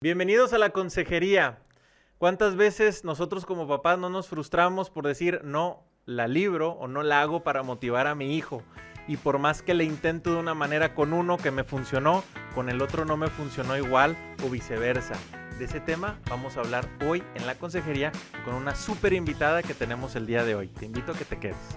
[0.00, 1.58] Bienvenidos a la consejería.
[2.18, 7.02] ¿Cuántas veces nosotros como papás no nos frustramos por decir no la libro o no
[7.02, 8.62] la hago para motivar a mi hijo?
[9.08, 12.22] Y por más que le intento de una manera con uno que me funcionó,
[12.54, 14.16] con el otro no me funcionó igual
[14.46, 15.14] o viceversa.
[15.58, 18.12] De ese tema vamos a hablar hoy en la consejería
[18.44, 20.68] con una súper invitada que tenemos el día de hoy.
[20.68, 21.76] Te invito a que te quedes.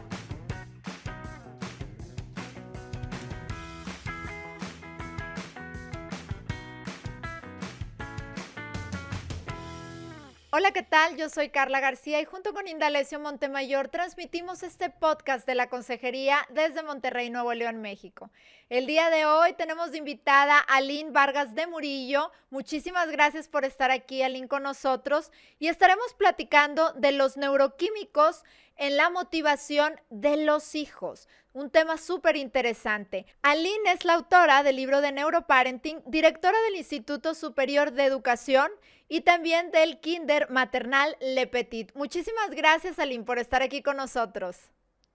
[10.54, 11.16] Hola, ¿qué tal?
[11.16, 16.40] Yo soy Carla García y junto con Indalecio Montemayor transmitimos este podcast de la Consejería
[16.50, 18.30] desde Monterrey, Nuevo León, México.
[18.68, 22.34] El día de hoy tenemos de invitada a Aline Vargas de Murillo.
[22.50, 28.44] Muchísimas gracias por estar aquí, Aline, con nosotros y estaremos platicando de los neuroquímicos
[28.76, 31.30] en la motivación de los hijos.
[31.54, 33.26] Un tema súper interesante.
[33.42, 38.72] Aline es la autora del libro de Neuroparenting, directora del Instituto Superior de Educación
[39.10, 41.94] y también del Kinder Maternal Le Petit.
[41.94, 44.56] Muchísimas gracias, Aline, por estar aquí con nosotros.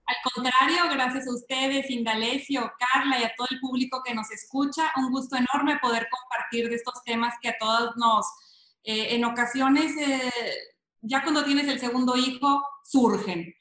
[0.05, 4.91] Al contrario, gracias a ustedes, Indalecio, Carla y a todo el público que nos escucha.
[4.95, 8.27] Un gusto enorme poder compartir de estos temas que a todos nos,
[8.83, 10.31] eh, en ocasiones, eh,
[11.01, 13.55] ya cuando tienes el segundo hijo, surgen.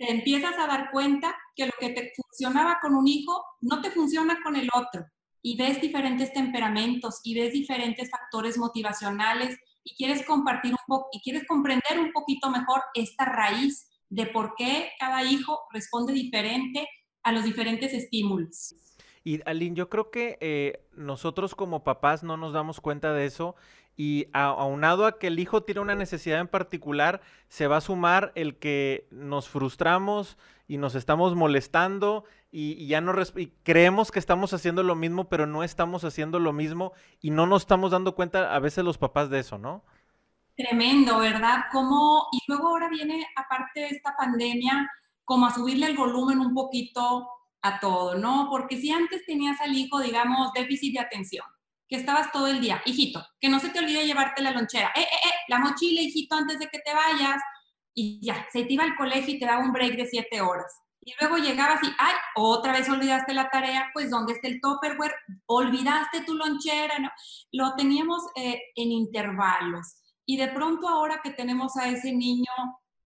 [0.00, 3.90] Te empiezas a dar cuenta que lo que te funcionaba con un hijo no te
[3.90, 5.04] funciona con el otro.
[5.42, 11.20] Y ves diferentes temperamentos y ves diferentes factores motivacionales y quieres compartir un poco y
[11.20, 16.88] quieres comprender un poquito mejor esta raíz de por qué cada hijo responde diferente
[17.22, 18.74] a los diferentes estímulos.
[19.22, 23.54] Y Aline, yo creo que eh, nosotros como papás no nos damos cuenta de eso
[23.96, 28.32] y aunado a que el hijo tiene una necesidad en particular, se va a sumar
[28.34, 33.12] el que nos frustramos y nos estamos molestando y, ya no
[33.62, 37.62] creemos que estamos haciendo lo mismo, pero no estamos haciendo lo mismo y no nos
[37.62, 39.84] estamos dando cuenta a veces los papás de eso, ¿no?
[40.56, 41.64] Tremendo, ¿verdad?
[41.72, 44.90] Como, y luego ahora viene, aparte de esta pandemia,
[45.24, 47.28] como a subirle el volumen un poquito
[47.62, 48.48] a todo, ¿no?
[48.50, 51.46] Porque si antes tenías al hijo, digamos, déficit de atención,
[51.90, 55.00] que estabas todo el día, hijito, que no se te olvide llevarte la lonchera, eh,
[55.00, 57.42] eh, eh, la mochila, hijito, antes de que te vayas,
[57.92, 60.72] y ya, se te iba al colegio y te daba un break de siete horas.
[61.02, 65.14] Y luego llegabas y, ay, otra vez olvidaste la tarea, pues ¿dónde está el topperware?
[65.46, 67.10] Olvidaste tu lonchera, ¿no?
[67.52, 69.96] Lo teníamos eh, en intervalos.
[70.26, 72.52] Y de pronto ahora que tenemos a ese niño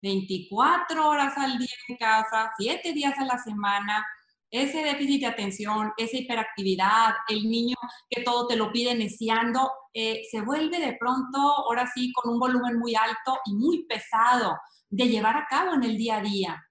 [0.03, 4.06] 24 horas al día en casa, 7 días a la semana,
[4.50, 7.76] ese déficit de atención, esa hiperactividad, el niño
[8.09, 12.38] que todo te lo pide neciando, eh, se vuelve de pronto, ahora sí, con un
[12.41, 14.56] volumen muy alto y muy pesado
[14.88, 16.64] de llevar a cabo en el día a día.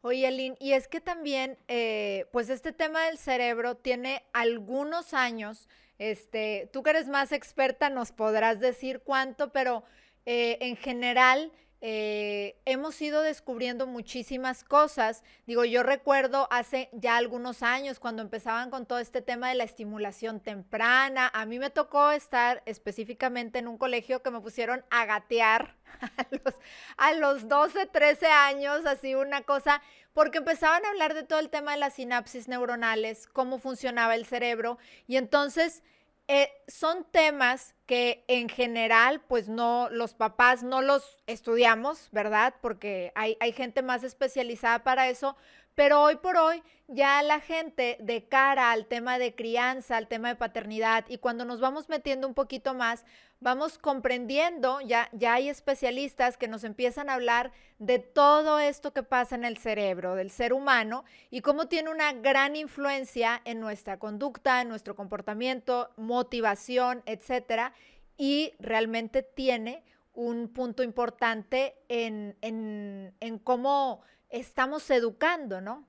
[0.00, 5.66] Oye, Aline, y es que también, eh, pues este tema del cerebro tiene algunos años,
[5.98, 9.84] este, tú que eres más experta nos podrás decir cuánto, pero
[10.26, 11.52] eh, en general
[11.86, 15.22] eh, hemos ido descubriendo muchísimas cosas.
[15.46, 19.64] Digo, yo recuerdo hace ya algunos años cuando empezaban con todo este tema de la
[19.64, 21.30] estimulación temprana.
[21.34, 25.76] A mí me tocó estar específicamente en un colegio que me pusieron a gatear
[26.16, 26.54] a los,
[26.96, 29.82] a los 12, 13 años, así una cosa,
[30.14, 34.24] porque empezaban a hablar de todo el tema de las sinapsis neuronales, cómo funcionaba el
[34.24, 34.78] cerebro.
[35.06, 35.82] Y entonces
[36.28, 42.54] eh, son temas que en general, pues no, los papás no los estudiamos, ¿verdad?
[42.60, 45.36] Porque hay, hay gente más especializada para eso,
[45.74, 50.28] pero hoy por hoy ya la gente de cara al tema de crianza, al tema
[50.28, 53.04] de paternidad, y cuando nos vamos metiendo un poquito más,
[53.44, 59.02] vamos comprendiendo, ya, ya hay especialistas que nos empiezan a hablar de todo esto que
[59.02, 63.98] pasa en el cerebro del ser humano y cómo tiene una gran influencia en nuestra
[63.98, 67.73] conducta, en nuestro comportamiento, motivación, etcétera,
[68.16, 75.86] y realmente tiene un punto importante en, en, en cómo estamos educando, ¿no?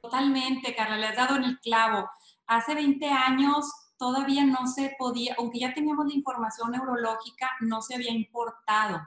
[0.00, 2.08] Totalmente, Carla, le has dado en el clavo.
[2.46, 3.66] Hace 20 años
[3.98, 9.00] todavía no se podía, aunque ya teníamos la información neurológica, no se había importado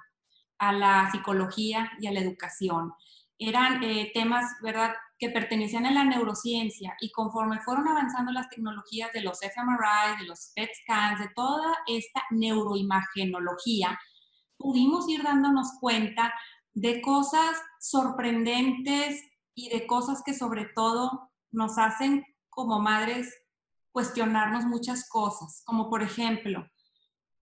[0.57, 2.93] a la psicología y a la educación.
[3.39, 9.13] Eran eh, temas, ¿verdad?, que pertenecían a la neurociencia y conforme fueron avanzando las tecnologías
[9.13, 13.99] de los fMRI, de los PET scans, de toda esta neuroimagenología,
[14.57, 16.33] pudimos ir dándonos cuenta
[16.73, 19.21] de cosas sorprendentes
[19.53, 23.31] y de cosas que sobre todo nos hacen como madres
[23.91, 26.67] cuestionarnos muchas cosas, como por ejemplo,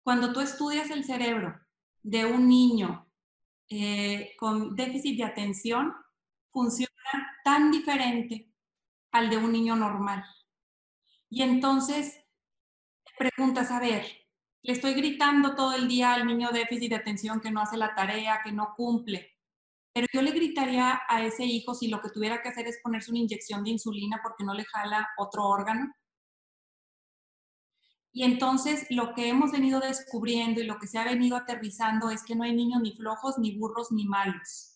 [0.02, 1.60] cuando tú estudias el cerebro
[2.04, 3.06] de un niño
[3.70, 5.94] eh, con déficit de atención,
[6.54, 6.95] funciona
[7.44, 8.52] tan diferente
[9.12, 10.26] al de un niño normal.
[11.30, 12.16] Y entonces
[13.06, 14.06] te preguntas, a ver,
[14.64, 17.94] Le estoy gritando todo el día al niño déficit de atención que no hace la
[17.94, 19.32] tarea, que no cumple.
[19.94, 23.12] Pero yo le gritaría a ese hijo si lo que tuviera que hacer es ponerse
[23.12, 25.94] una inyección de insulina porque no le jala otro órgano.
[28.12, 32.24] Y entonces lo que hemos venido descubriendo y lo que se ha venido aterrizando es
[32.24, 34.75] que no hay niños ni flojos, ni burros, ni malos.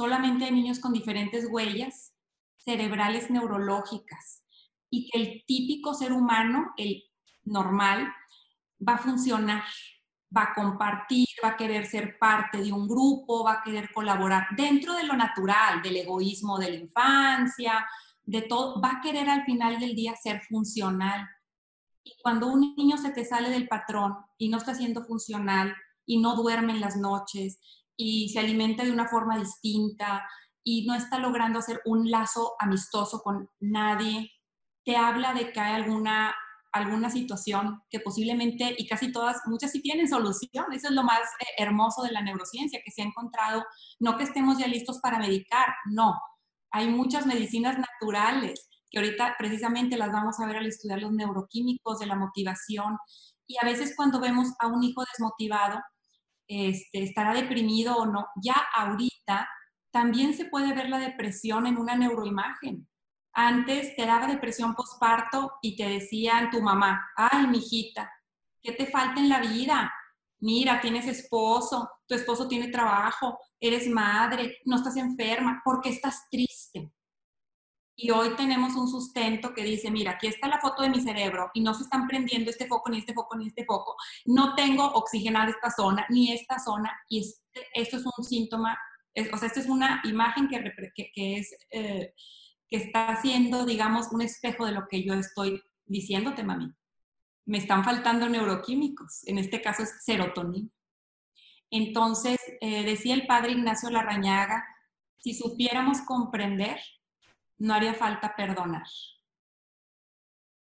[0.00, 2.14] Solamente hay niños con diferentes huellas
[2.56, 4.42] cerebrales neurológicas
[4.88, 7.04] y que el típico ser humano, el
[7.44, 8.10] normal,
[8.80, 9.62] va a funcionar
[10.34, 14.46] va a compartir, va a querer ser parte de un grupo, va a querer colaborar
[14.56, 17.86] dentro de lo natural, del egoísmo de la infancia,
[18.22, 21.28] de todo, va a querer al final del día ser funcional.
[22.02, 25.76] Y cuando un niño se te sale del patrón y no está siendo funcional
[26.06, 27.60] y no duerme en las noches
[28.00, 30.26] y se alimenta de una forma distinta
[30.64, 34.30] y no está logrando hacer un lazo amistoso con nadie,
[34.84, 36.34] te habla de que hay alguna
[36.72, 40.66] alguna situación que posiblemente, y casi todas, muchas sí tienen solución.
[40.72, 43.64] Eso es lo más eh, hermoso de la neurociencia, que se ha encontrado,
[43.98, 46.14] no que estemos ya listos para medicar, no.
[46.70, 51.98] Hay muchas medicinas naturales que ahorita precisamente las vamos a ver al estudiar los neuroquímicos
[51.98, 52.96] de la motivación.
[53.48, 55.80] Y a veces cuando vemos a un hijo desmotivado,
[56.50, 59.48] este, estará deprimido o no, ya ahorita
[59.92, 62.88] también se puede ver la depresión en una neuroimagen.
[63.32, 68.10] Antes te daba depresión postparto y te decían tu mamá, ay, mijita,
[68.60, 69.92] ¿qué te falta en la vida?
[70.40, 76.28] Mira, tienes esposo, tu esposo tiene trabajo, eres madre, no estás enferma, ¿por qué estás
[76.28, 76.90] triste?
[78.02, 81.50] Y hoy tenemos un sustento que dice, mira, aquí está la foto de mi cerebro
[81.52, 83.94] y no se están prendiendo este foco, ni este foco, ni este foco.
[84.24, 86.90] No tengo oxigenada esta zona, ni esta zona.
[87.10, 87.20] Y
[87.74, 88.78] esto es un síntoma,
[89.32, 90.62] o sea, esto es una imagen que,
[91.14, 91.54] que, es...
[91.70, 92.14] Eh,
[92.70, 96.72] que está haciendo, digamos, un espejo de lo que yo estoy diciéndote, mami.
[97.44, 100.70] Me están faltando neuroquímicos, en este caso es serotonina.
[101.68, 104.64] Entonces, eh, decía el padre Ignacio Larrañaga,
[105.18, 106.78] si supiéramos comprender,
[107.60, 108.86] no haría falta perdonar.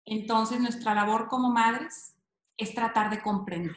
[0.05, 2.15] Entonces, nuestra labor como madres
[2.57, 3.75] es tratar de comprender,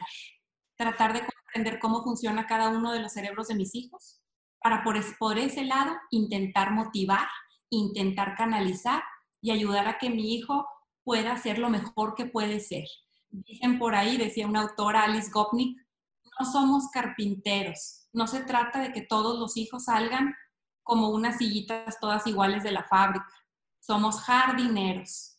[0.75, 4.19] tratar de comprender cómo funciona cada uno de los cerebros de mis hijos,
[4.59, 7.27] para por, ese lado intentar motivar
[7.69, 9.03] intentar canalizar
[9.41, 10.67] y ayudar a que mi hijo
[11.03, 12.85] pueda ser lo mejor que puede ser.
[13.29, 15.77] Dicen por ahí, decía una autora, Alice Gopnik,
[16.39, 18.07] no somos carpinteros.
[18.13, 20.35] No se trata de que todos los hijos salgan
[20.83, 23.27] como unas sillitas todas iguales de la fábrica.
[23.79, 25.37] Somos jardineros.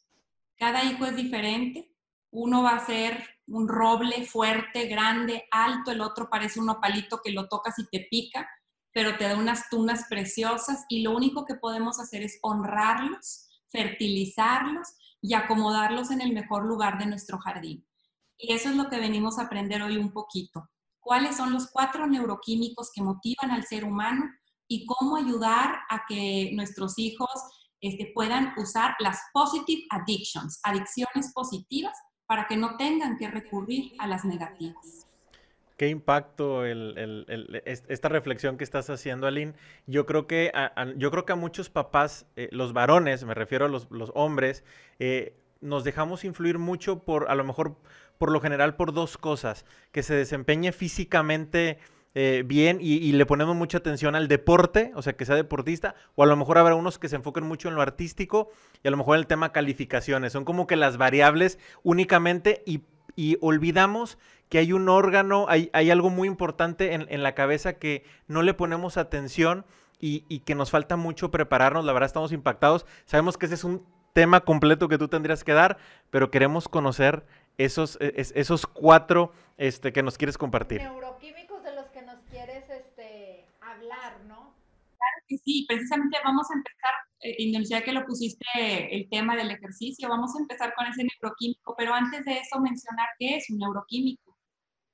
[0.56, 1.94] Cada hijo es diferente.
[2.30, 7.30] Uno va a ser un roble fuerte, grande, alto, el otro parece un opalito que
[7.30, 8.48] lo tocas y te pica
[8.94, 14.88] pero te da unas tunas preciosas y lo único que podemos hacer es honrarlos, fertilizarlos
[15.20, 17.84] y acomodarlos en el mejor lugar de nuestro jardín.
[18.38, 20.70] Y eso es lo que venimos a aprender hoy un poquito.
[21.00, 24.30] ¿Cuáles son los cuatro neuroquímicos que motivan al ser humano
[24.74, 27.30] y cómo ayudar a que nuestros hijos
[27.80, 34.06] este, puedan usar las positive addictions, adicciones positivas, para que no tengan que recurrir a
[34.06, 35.06] las negativas?
[35.76, 39.54] Qué impacto esta reflexión que estás haciendo, Aline.
[39.86, 43.66] Yo creo que a, yo creo que a muchos papás, eh, los varones, me refiero
[43.66, 44.64] a los, hombres,
[45.00, 47.76] eh, nos dejamos influir mucho por, a lo mejor,
[48.18, 49.64] por lo general, por dos cosas.
[49.90, 51.78] Que se desempeñe físicamente
[52.14, 55.94] eh, bien y, y, le ponemos mucha atención al deporte, o sea, que sea deportista,
[56.14, 58.50] o a lo mejor habrá unos que se enfoquen mucho en lo artístico
[58.82, 60.32] y a lo mejor en el tema calificaciones.
[60.32, 62.82] Son como que las variables únicamente y
[63.16, 64.18] y olvidamos
[64.48, 68.96] que hay un órgano, hay, algo muy importante en, la cabeza que no le ponemos
[68.96, 69.64] atención
[69.98, 71.84] y, que nos falta mucho prepararnos.
[71.84, 72.84] La verdad estamos impactados.
[73.06, 75.78] Sabemos que ese es un tema completo que tú tendrías que dar,
[76.10, 77.24] pero queremos conocer
[77.56, 80.82] esos, e, esos cuatro este, que nos quieres compartir.
[80.82, 84.54] Neuroquímicos de los que nos quieres este, hablar, ¿no?
[84.98, 88.44] Claro que sí, precisamente vamos a empezar eh, que lo pusiste
[88.94, 93.08] el tema del ejercicio, vamos a empezar con ese neuroquímico, pero antes de eso mencionar
[93.18, 94.36] qué es un neuroquímico,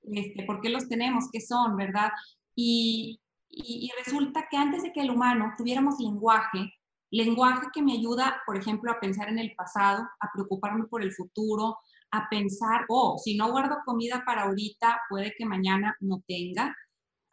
[0.02, 2.10] este, por qué los tenemos, qué son, ¿verdad?
[2.54, 6.72] Y, y, resulta que antes de que el humano tuviéramos lenguaje,
[7.10, 11.12] lenguaje que me ayuda, por ejemplo, a pensar en el pasado, a preocuparme por el
[11.12, 11.78] futuro,
[12.12, 16.74] a pensar, oh, si no guardo comida para ahorita, puede que mañana no tenga.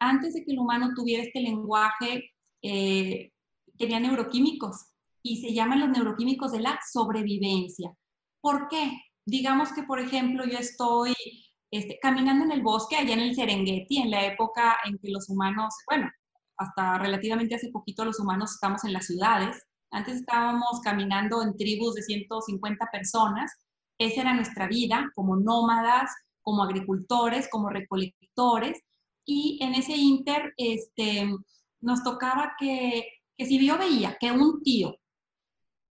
[0.00, 2.30] Antes de que el humano tuviera este lenguaje,
[2.62, 3.32] eh,
[3.76, 4.86] tenía neuroquímicos
[5.22, 7.92] y se llaman los neuroquímicos de la sobrevivencia.
[8.40, 8.92] ¿Por qué?
[9.24, 11.14] Digamos que, por ejemplo, yo estoy
[11.70, 15.28] este, caminando en el bosque, allá en el Serengeti, en la época en que los
[15.28, 16.10] humanos, bueno,
[16.56, 19.62] hasta relativamente hace poquito los humanos estamos en las ciudades.
[19.90, 23.52] Antes estábamos caminando en tribus de 150 personas.
[23.98, 26.10] Esa era nuestra vida, como nómadas,
[26.42, 28.80] como agricultores, como recolectores,
[29.26, 31.30] y en ese inter este,
[31.80, 33.06] nos tocaba que,
[33.36, 34.96] que si yo veía que un tío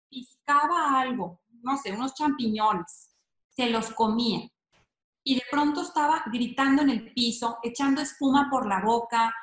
[0.10, 3.16] piscaba algo, no sé, unos champiñones,
[3.50, 4.50] se los comía,
[5.24, 9.34] y de pronto estaba gritando en el piso, echando espuma por la boca,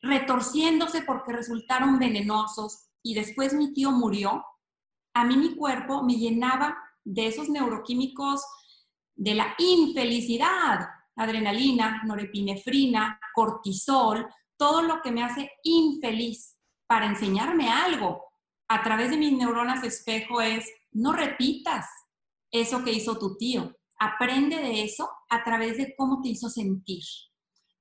[0.00, 4.44] retorciéndose porque resultaron venenosos, y después mi tío murió,
[5.14, 8.44] a mí mi cuerpo me llenaba de esos neuroquímicos
[9.14, 14.26] de la infelicidad, adrenalina, norepinefrina, cortisol,
[14.56, 16.56] todo lo que me hace infeliz
[16.86, 18.22] para enseñarme algo
[18.68, 21.86] a través de mis neuronas espejo es, no repitas
[22.50, 27.02] eso que hizo tu tío, aprende de eso a través de cómo te hizo sentir.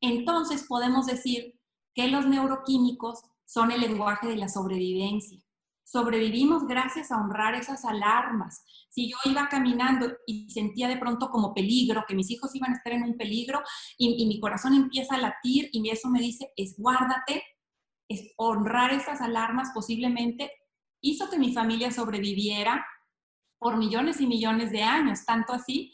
[0.01, 1.60] Entonces podemos decir
[1.94, 5.39] que los neuroquímicos son el lenguaje de la sobrevivencia.
[5.84, 8.63] Sobrevivimos gracias a honrar esas alarmas.
[8.90, 12.78] Si yo iba caminando y sentía de pronto como peligro, que mis hijos iban a
[12.78, 13.62] estar en un peligro
[13.98, 17.44] y, mi corazón empieza a latir y eso me dice, es guárdate,
[18.08, 20.52] es honrar esas alarmas posiblemente
[21.02, 22.86] hizo que mi familia sobreviviera
[23.60, 25.94] por millones y millones de años, tanto así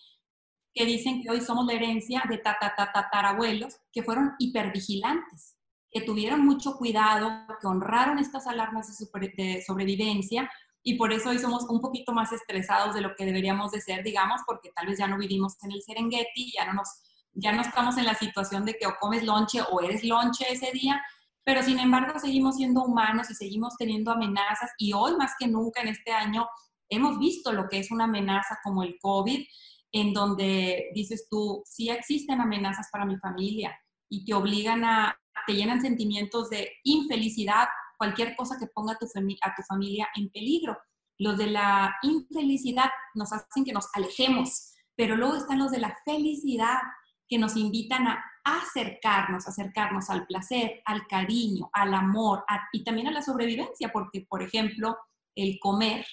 [0.74, 5.59] que dicen que hoy somos la herencia de tatarabuelos que fueron hipervigilantes
[5.92, 10.50] que tuvieron mucho cuidado, que honraron estas alarmas de, sobrevivencia
[10.84, 14.04] y por eso hoy somos un poquito más estresados de lo que deberíamos de ser,
[14.04, 16.90] digamos, porque tal vez ya no vivimos en el Serengeti, ya no, nos,
[17.34, 20.72] ya no estamos en la situación de que o comes lonche o eres lonche ese
[20.72, 21.02] día,
[21.44, 25.82] pero sin embargo seguimos siendo humanos y seguimos teniendo amenazas y hoy más que nunca
[25.82, 26.48] en este año
[26.88, 29.46] hemos visto lo que es una amenaza como el COVID,
[29.92, 33.76] en donde dices tú, sí existen amenazas para mi familia
[34.10, 39.06] y te obligan a, te llenan sentimientos de infelicidad, cualquier cosa que ponga a tu,
[39.06, 40.78] a tu familia en peligro.
[41.18, 45.96] Los de la infelicidad nos hacen que nos alejemos, pero luego están los de la
[46.06, 46.80] felicidad
[47.28, 53.12] que nos invitan a acercarnos, acercarnos al placer, al cariño, al amor y también a
[53.12, 54.98] la sobrevivencia, porque, por ejemplo,
[55.36, 56.06] el comer,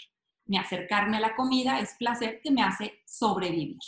[0.46, 3.78] me acercarme a la comida es placer que me hace sobrevivir.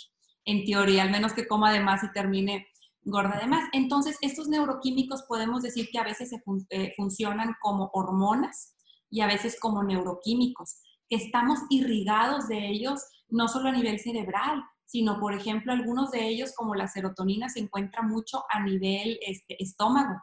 [0.45, 2.67] En teoría, al menos que coma de más y termine
[3.11, 3.69] gorda además.
[3.73, 6.31] Entonces, estos neuroquímicos podemos decir que a veces
[6.71, 8.75] eh, funcionan como hormonas
[9.11, 14.63] y a veces como neuroquímicos, que estamos irrigados de ellos no solo a nivel cerebral,
[14.85, 19.63] sino, por ejemplo, algunos de ellos, como la serotonina, se encuentra mucho a nivel este,
[19.63, 20.23] estómago.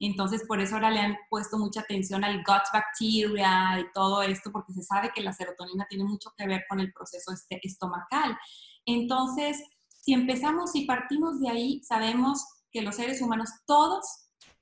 [0.00, 4.50] Entonces, por eso ahora le han puesto mucha atención al gut bacteria y todo esto,
[4.52, 8.36] porque se sabe que la serotonina tiene mucho que ver con el proceso este, estomacal.
[8.84, 9.62] Entonces,
[10.04, 14.04] si empezamos y partimos de ahí, sabemos que los seres humanos todos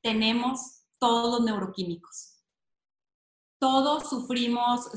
[0.00, 2.44] tenemos todos los neuroquímicos.
[3.58, 4.88] Todos sufrimos,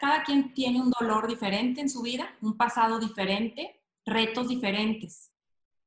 [0.00, 5.30] cada quien tiene un dolor diferente en su vida, un pasado diferente, retos diferentes,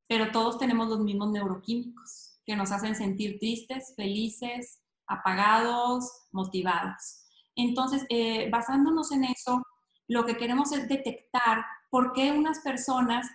[0.08, 7.24] pero todos tenemos los mismos neuroquímicos que nos hacen sentir tristes, felices, apagados, motivados.
[7.56, 9.64] Entonces, eh, basándonos en eso,
[10.08, 13.28] lo que queremos es detectar por qué unas personas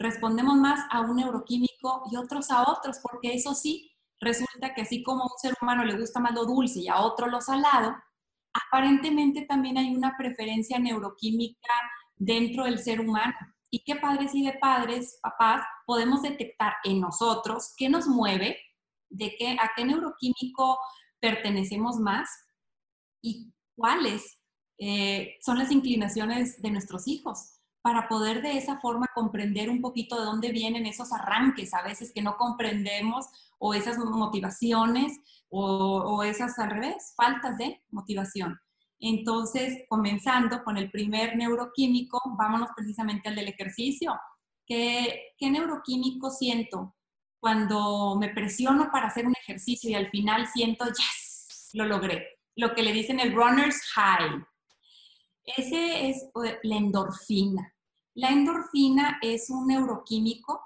[0.00, 5.02] respondemos más a un neuroquímico y otros a otros, porque eso sí, resulta que así
[5.02, 7.94] como a un ser humano le gusta más lo dulce y a otro lo salado,
[8.52, 11.72] aparentemente también hay una preferencia neuroquímica
[12.16, 13.36] dentro del ser humano.
[13.70, 18.58] Y qué padres y de padres, papás, podemos detectar en nosotros qué nos mueve,
[19.10, 20.78] de qué, a qué neuroquímico
[21.20, 22.28] pertenecemos más
[23.22, 24.38] y cuáles
[24.78, 30.18] eh, son las inclinaciones de nuestros hijos para poder de esa forma comprender un poquito
[30.18, 33.26] de dónde vienen esos arranques a veces que no comprendemos
[33.58, 38.58] o esas motivaciones o, esas al revés, faltas de motivación.
[39.00, 44.18] Entonces, comenzando con el primer neuroquímico, vámonos precisamente al del ejercicio.
[44.66, 46.94] ¿Qué, ¿Qué neuroquímico siento
[47.40, 52.38] cuando me presiono para hacer un ejercicio y al final siento, yes, lo logré?
[52.56, 54.44] Lo que le dicen el runner's high.
[55.44, 56.30] Ese es
[56.62, 57.74] la endorfina.
[58.14, 60.60] La endorfina es un neuroquímico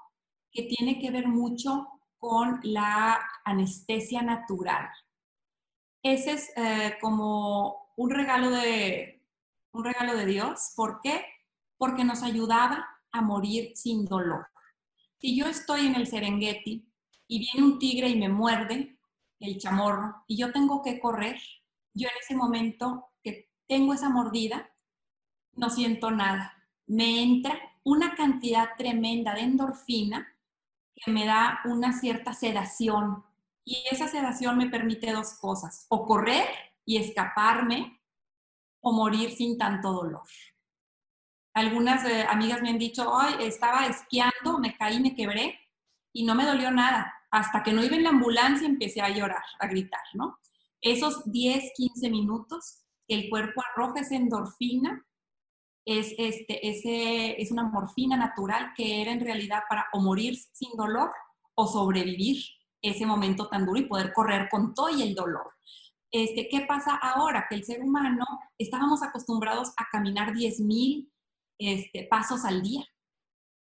[0.51, 4.89] que tiene que ver mucho con la anestesia natural.
[6.03, 9.23] Ese es eh, como un regalo, de,
[9.71, 10.73] un regalo de Dios.
[10.75, 11.25] ¿Por qué?
[11.77, 14.47] Porque nos ayudaba a morir sin dolor.
[15.19, 16.87] Si yo estoy en el Serengeti
[17.27, 18.97] y viene un tigre y me muerde
[19.39, 21.39] el chamorro y yo tengo que correr,
[21.93, 23.07] yo en ese momento
[23.67, 24.69] tengo esa mordida,
[25.53, 26.53] no siento nada.
[26.87, 30.27] Me entra una cantidad tremenda de endorfina
[30.93, 33.23] que me da una cierta sedación.
[33.63, 36.45] Y esa sedación me permite dos cosas, o correr
[36.85, 37.99] y escaparme,
[38.81, 40.21] o morir sin tanto dolor.
[41.53, 45.59] Algunas eh, amigas me han dicho, hoy estaba esquiando, me caí, me quebré
[46.13, 47.11] y no me dolió nada.
[47.31, 50.37] Hasta que no iba en la ambulancia empecé a llorar, a gritar, ¿no?
[50.81, 55.05] Esos 10, 15 minutos el cuerpo arroja esa endorfina,
[55.85, 60.75] es, este, ese, es una morfina natural que era en realidad para o morir sin
[60.75, 61.11] dolor
[61.53, 62.43] o sobrevivir
[62.81, 65.53] ese momento tan duro y poder correr con todo y el dolor.
[66.11, 67.45] Este, ¿Qué pasa ahora?
[67.49, 68.25] Que el ser humano
[68.57, 71.09] estábamos acostumbrados a caminar 10.000
[71.57, 72.85] este, pasos al día,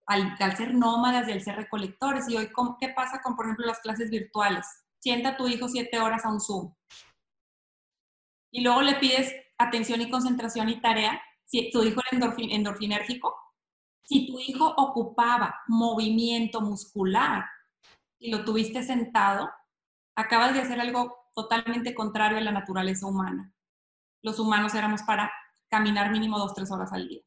[0.06, 2.28] al, ser nómadas y al ser recolectores.
[2.28, 2.48] Y hoy,
[2.80, 4.66] ¿qué pasa con, por ejemplo, las clases virtuales?
[5.00, 6.74] Sienta a tu hijo siete horas a un Zoom.
[8.50, 11.20] Y luego le pides atención y concentración y tarea.
[11.44, 13.34] Si tu hijo era endorfinérgico,
[14.02, 17.44] si tu hijo ocupaba movimiento muscular
[18.18, 19.50] y lo tuviste sentado,
[20.16, 23.52] acabas de hacer algo totalmente contrario a la naturaleza humana.
[24.22, 25.30] Los humanos éramos para
[25.68, 27.22] caminar mínimo dos, tres horas al día,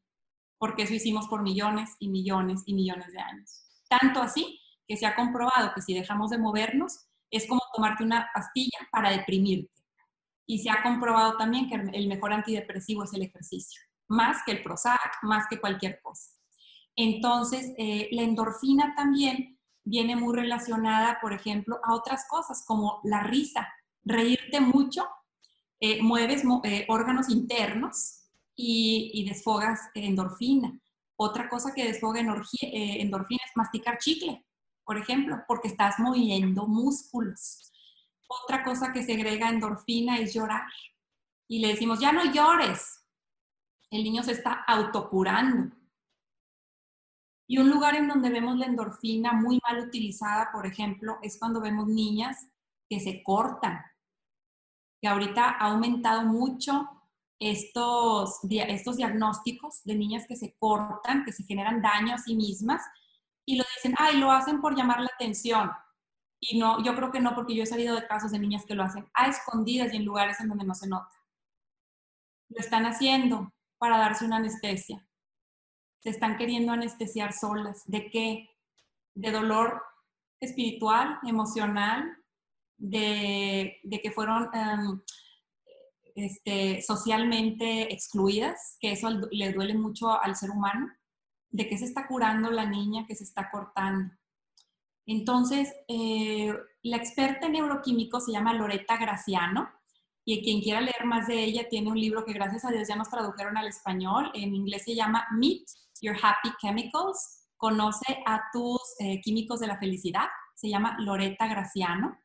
[0.58, 3.64] porque eso hicimos por millones y millones y millones de años.
[3.88, 8.28] Tanto así que se ha comprobado que si dejamos de movernos, es como tomarte una
[8.34, 9.81] pastilla para deprimirte.
[10.46, 14.62] Y se ha comprobado también que el mejor antidepresivo es el ejercicio, más que el
[14.62, 16.30] Prozac, más que cualquier cosa.
[16.96, 23.22] Entonces, eh, la endorfina también viene muy relacionada, por ejemplo, a otras cosas como la
[23.22, 23.68] risa.
[24.04, 25.06] Reírte mucho,
[25.80, 30.78] eh, mueves eh, órganos internos y, desfogas endorfina.
[31.16, 34.44] Otra cosa que desfoga endorfina es masticar chicle,
[34.84, 37.71] por ejemplo, porque estás moviendo músculos.
[38.42, 40.64] Otra cosa que segrega endorfina es llorar.
[41.48, 43.04] Y le decimos, ya no llores.
[43.90, 45.70] El niño se está autocurando
[47.52, 51.60] y un lugar en donde vemos la endorfina muy mal utilizada, por ejemplo, es cuando
[51.60, 52.48] vemos niñas
[52.88, 53.78] que se cortan,
[55.02, 56.88] que ahorita ha aumentado mucho
[57.38, 62.82] estos, estos diagnósticos de niñas que se cortan, que se generan daño a sí mismas
[63.44, 65.70] y lo dicen, ay, lo hacen por llamar la atención.
[66.44, 68.74] Y no, yo creo que no, porque yo he salido de casos de niñas que
[68.74, 71.14] lo hacen a escondidas y en lugares en donde no se nota.
[72.48, 75.06] Lo están haciendo para darse una anestesia
[76.02, 77.84] se están queriendo anestesiar solas.
[77.86, 78.50] ¿De qué?
[79.14, 79.80] De dolor
[80.40, 82.16] espiritual, emocional,
[82.76, 85.00] de, que fueron em,
[86.16, 90.90] este, socialmente excluidas, que eso le duele mucho al ser humano,
[91.50, 94.12] de qué se está curando la niña que se está cortando.
[95.06, 99.68] Entonces, eh, la experta en neuroquímico se llama Loreta Graciano
[100.24, 102.96] y quien quiera leer más de ella tiene un libro que gracias a Dios ya
[102.96, 104.30] nos tradujeron al español.
[104.34, 105.64] En inglés se llama Meet
[106.00, 107.48] Your Happy Chemicals.
[107.56, 110.26] Conoce a tus eh, químicos de la felicidad.
[110.54, 112.18] Se llama Loreta Graciano.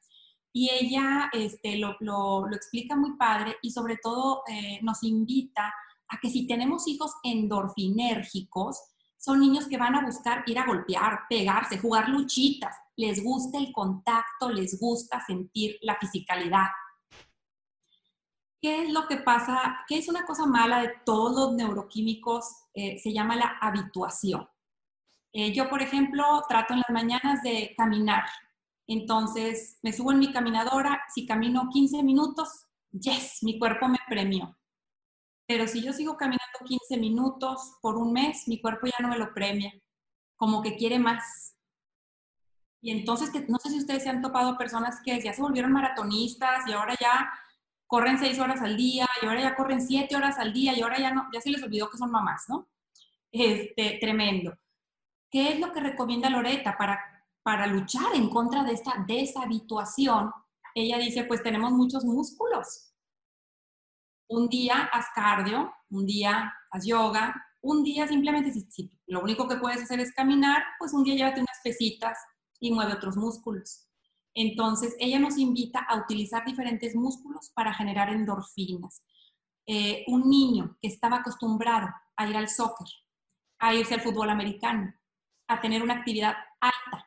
[0.53, 5.73] Y ella este, lo, explica muy padre y sobre todo eh, nos invita
[6.09, 8.79] a que si tenemos hijos endorfinérgicos,
[9.27, 12.73] son niños que van a buscar ir a golpear, pegarse, jugar luchitas.
[12.95, 16.67] Les gusta el contacto, les gusta sentir la fisicalidad.
[18.61, 19.79] ¿Qué es lo que pasa?
[19.85, 22.45] ¿Qué es una cosa mala de todos los neuroquímicos?
[22.73, 24.47] Eh, se llama la habituación.
[25.33, 28.23] Eh, yo, por ejemplo, trato en las mañanas de caminar.
[28.87, 31.01] Entonces, me subo en mi caminadora.
[31.13, 32.47] Si camino 15 minutos,
[32.91, 34.57] yes, mi cuerpo me premió.
[35.47, 39.17] Pero si yo sigo caminando 15 minutos por un mes, mi cuerpo ya no me
[39.17, 39.71] lo premia.
[40.35, 41.55] Como que quiere más.
[42.81, 46.67] Y entonces, no sé si ustedes se han topado personas que ya se volvieron maratonistas
[46.67, 47.31] y ahora ya
[47.87, 50.99] corren seis horas al día y ahora ya corren siete horas al día y ahora
[50.99, 52.67] ya no, ya se les olvidó que son mamás, ¿no?
[53.31, 54.53] Este, tremendo.
[55.31, 56.99] ¿Qué es lo que recomienda Loreta para,
[57.43, 60.31] para luchar en contra de esta deshabituación?
[60.75, 62.86] Ella dice, pues tenemos muchos músculos.
[64.29, 69.57] Un día haz cardio, un día haz yoga, un día simplemente si, lo único que
[69.57, 72.17] puedes hacer es caminar, pues un día llévate unas pesitas
[72.59, 73.87] y mueve otros músculos.
[74.33, 79.03] Entonces, ella nos invita a utilizar diferentes músculos para generar endorfinas.
[79.65, 82.87] Eh, un niño que estaba acostumbrado a ir al soccer,
[83.59, 84.93] a irse al fútbol americano,
[85.47, 87.05] a tener una actividad alta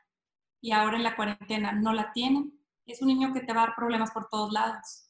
[0.61, 2.51] y ahora en la cuarentena no la tiene,
[2.87, 5.10] es un niño que te va a dar problemas por todos lados,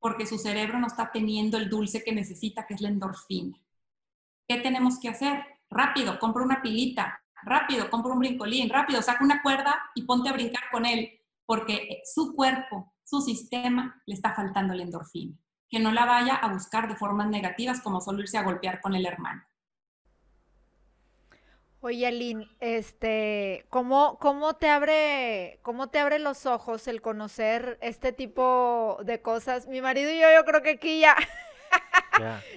[0.00, 3.56] porque su cerebro no está teniendo el dulce que necesita, que es la endorfina.
[4.48, 5.42] ¿Qué tenemos que hacer?
[5.70, 10.32] Rápido, compra una pilita, rápido, compra un brincolín, rápido, saca una cuerda y ponte a
[10.32, 15.36] brincar con él, porque su cuerpo, su sistema, le está faltando la endorfina.
[15.70, 18.94] Que no la vaya a buscar de formas negativas como solo irse a golpear con
[18.94, 19.42] el hermano.
[21.80, 28.12] Oye, Aline, este, ¿cómo, cómo, te abre, ¿cómo te abre los ojos el conocer este
[28.12, 29.68] tipo de cosas?
[29.68, 31.16] Mi marido y yo, yo creo que aquí ya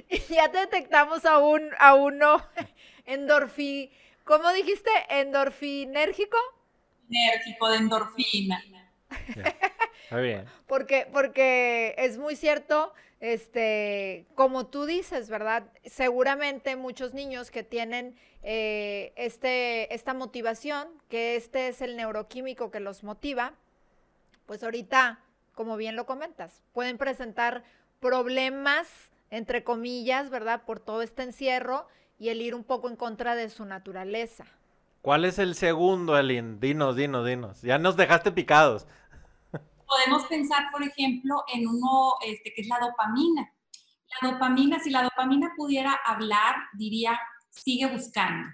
[0.09, 2.43] y ya te detectamos a, un, a uno
[3.05, 3.91] endorfi...
[4.23, 4.89] ¿Cómo dijiste?
[5.09, 6.37] ¿Endorfinérgico?
[7.09, 8.63] Enérgico, de endorfina.
[10.09, 10.45] Bien.
[10.67, 15.65] Porque, porque es muy cierto, este, como tú dices, ¿verdad?
[15.85, 22.79] Seguramente muchos niños que tienen eh, este, esta motivación, que este es el neuroquímico que
[22.79, 23.53] los motiva,
[24.47, 25.19] pues ahorita,
[25.53, 27.63] como bien lo comentas, pueden presentar
[27.99, 28.87] problemas,
[29.29, 30.63] entre comillas, ¿verdad?
[30.65, 31.87] Por todo este encierro
[32.19, 34.45] y el ir un poco en contra de su naturaleza.
[35.01, 36.59] ¿Cuál es el segundo, Elin?
[36.59, 37.61] Dinos, dinos, dinos.
[37.61, 38.85] Ya nos dejaste picados.
[39.91, 43.53] Podemos pensar, por ejemplo, en uno este, que es la dopamina.
[44.21, 48.49] La dopamina, si la dopamina pudiera hablar, diría, sigue buscando.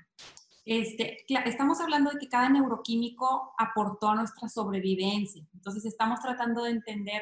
[0.66, 5.46] Este, estamos hablando de que cada neuroquímico aportó a nuestra sobrevivencia.
[5.54, 7.22] Entonces estamos tratando de entender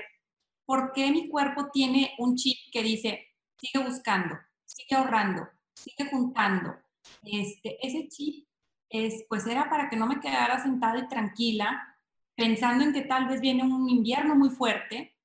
[0.66, 6.74] por qué mi cuerpo tiene un chip que dice, sigue buscando, sigue ahorrando, sigue juntando.
[7.22, 8.48] Este, ese chip
[8.90, 11.95] es, pues era para que no me quedara sentada y tranquila,
[12.36, 15.16] pensando en que tal vez viene un invierno muy fuerte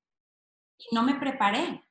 [0.78, 1.82] y no me preparé.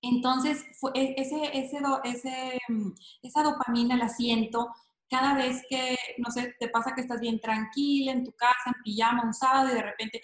[0.00, 2.90] Entonces, e, ese, ese, ese, mm,
[3.22, 4.72] esa dopamina la siento
[5.08, 8.82] cada vez que, no sé, te pasa que estás bien tranquila en tu casa, en
[8.82, 10.20] pijama, un sábado y de repente,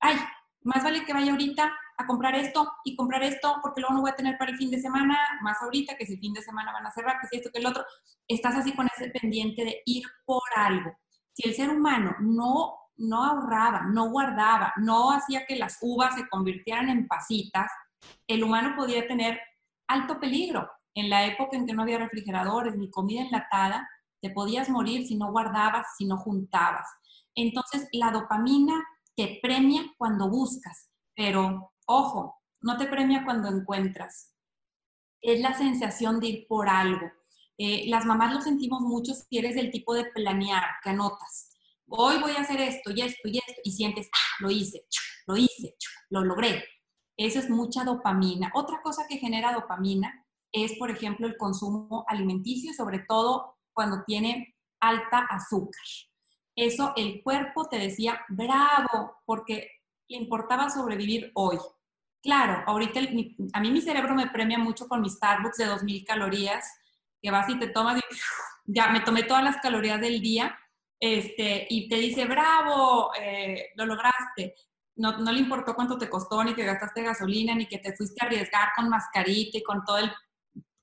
[0.00, 0.16] ay,
[0.62, 4.10] más vale que vaya ahorita a comprar esto y comprar esto porque luego no voy
[4.10, 6.72] a tener para el fin de semana, más ahorita que si el fin de semana
[6.72, 7.84] van a cerrar, que si esto, que el otro,
[8.28, 10.96] estás así con ese pendiente de ir por algo.
[11.32, 16.28] Si el ser humano no, no ahorraba, no guardaba, no hacía que las uvas se
[16.28, 17.70] convirtieran en pasitas,
[18.26, 19.40] el humano podía tener
[19.88, 20.68] alto peligro.
[20.94, 23.88] En la época en que no había refrigeradores ni comida enlatada,
[24.20, 26.88] te podías morir si no guardabas, si no juntabas.
[27.34, 28.74] Entonces, la dopamina
[29.14, 34.34] te premia cuando buscas, pero ojo, no te premia cuando encuentras.
[35.20, 37.10] Es la sensación de ir por algo.
[37.56, 41.47] Eh, las mamás lo sentimos mucho si eres del tipo de planear, que anotas.
[41.88, 44.82] Hoy voy a hacer esto y esto y esto, y sientes, ah, lo hice,
[45.26, 45.74] lo hice,
[46.10, 46.64] lo logré.
[47.16, 48.50] Eso es mucha dopamina.
[48.54, 54.54] Otra cosa que genera dopamina es, por ejemplo, el consumo alimenticio, sobre todo cuando tiene
[54.80, 55.84] alta azúcar
[56.58, 59.70] eso el cuerpo te decía, bravo, porque
[60.08, 61.56] le importaba sobrevivir hoy.
[62.20, 63.00] Claro, ahorita
[63.52, 66.66] a mí mi cerebro me premia mucho con mis Starbucks de 2000 calorías,
[67.22, 68.02] que vas y te tomas y
[68.66, 70.58] ya me tomé todas las calorías del día,
[71.00, 74.54] este, y te dice, bravo, eh, lo lograste.
[74.96, 78.16] No, no le importó cuánto te costó, ni que gastaste gasolina, ni que te fuiste
[78.22, 80.10] a arriesgar con mascarita y con todo el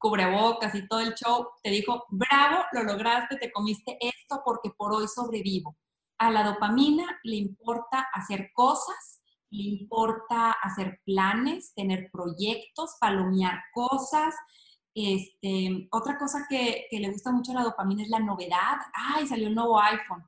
[0.05, 4.93] cubrebocas y todo el show, te dijo, bravo, lo lograste, te comiste esto porque por
[4.93, 5.75] hoy sobrevivo.
[6.19, 14.35] A la dopamina le importa hacer cosas, le importa hacer planes, tener proyectos, palomear cosas.
[14.95, 18.77] Este, otra cosa que, le gusta mucho a la dopamina es la novedad.
[18.93, 20.23] ¡Ay, salió un nuevo iPhone!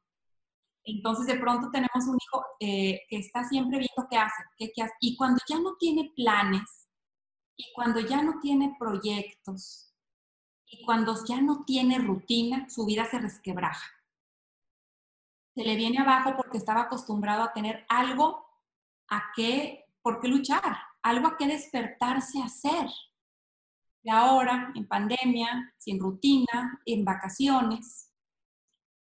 [0.84, 4.94] Entonces, de pronto tenemos un hijo eh, que está siempre viendo qué hace, qué, hace.
[5.00, 6.88] Y cuando ya no tiene planes,
[7.58, 9.92] y cuando ya no tiene proyectos
[10.68, 13.90] y cuando ya no tiene rutina, su vida se resquebraja.
[15.56, 18.46] Se le viene abajo porque estaba acostumbrado a tener algo
[19.10, 22.88] a qué, por qué luchar, algo a qué despertarse a hacer.
[24.08, 28.10] Y ahora, en pandemia, sin rutina, en vacaciones,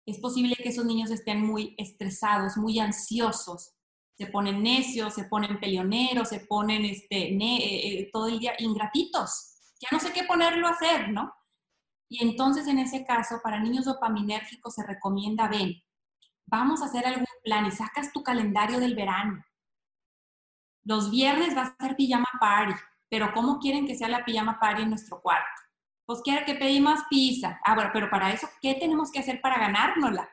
[0.05, 3.77] es posible que esos niños estén muy estresados, muy ansiosos,
[4.19, 9.55] se ponen necios, se ponen peleoneros, se ponen este, eh, eh, todo el día ingratitos.
[9.79, 11.33] Ya no sé qué ponerlo a hacer, ¿no?
[12.09, 15.85] Y entonces en ese caso, para niños dopaminérgicos se recomienda, ven,
[16.47, 19.40] vamos a hacer algún plan y sacas tu calendario del verano.
[20.83, 22.75] Los viernes va a ser pijama party,
[23.09, 25.62] pero ¿cómo quieren que sea la pijama party en nuestro cuarto?
[26.07, 27.61] Pues quieren que pedimos pizza.
[27.64, 30.29] Ah, pero para eso, ¿qué tenemos que hacer para ganárnosla?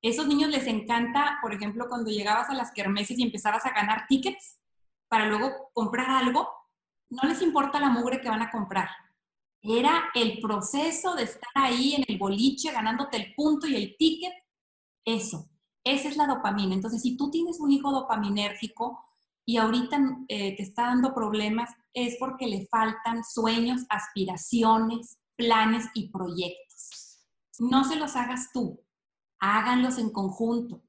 [0.00, 4.06] Esos niños les encanta, por ejemplo, cuando llegabas a las kermeses y empezabas a ganar
[4.08, 4.60] tickets
[5.08, 6.48] para luego comprar algo,
[7.10, 8.88] no les importa la mugre que van a comprar.
[9.60, 14.32] Era el proceso de estar ahí en el boliche ganándote el punto y el ticket.
[15.04, 15.48] Eso,
[15.82, 16.74] esa es la dopamina.
[16.74, 19.04] Entonces, si tú tienes un hijo dopaminérgico
[19.48, 26.10] y ahorita eh, te está dando problemas, es porque le faltan sueños, aspiraciones, planes y
[26.10, 27.24] proyectos.
[27.58, 28.84] No se los hagas tú,
[29.40, 30.82] háganlos en conjunto.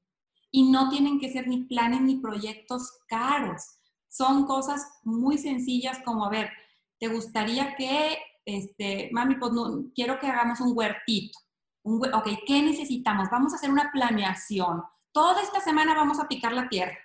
[0.50, 3.62] Y no tienen que ser ni planes ni proyectos caros.
[4.10, 6.50] Son cosas muy sencillas como, a ver,
[6.98, 11.38] ¿te gustaría que, este, mami, pues no, quiero que hagamos un huertito?
[11.82, 13.30] Un, ok, ¿qué necesitamos?
[13.30, 14.82] Vamos a hacer una planeación.
[15.12, 16.98] Toda esta semana vamos a picar la tierra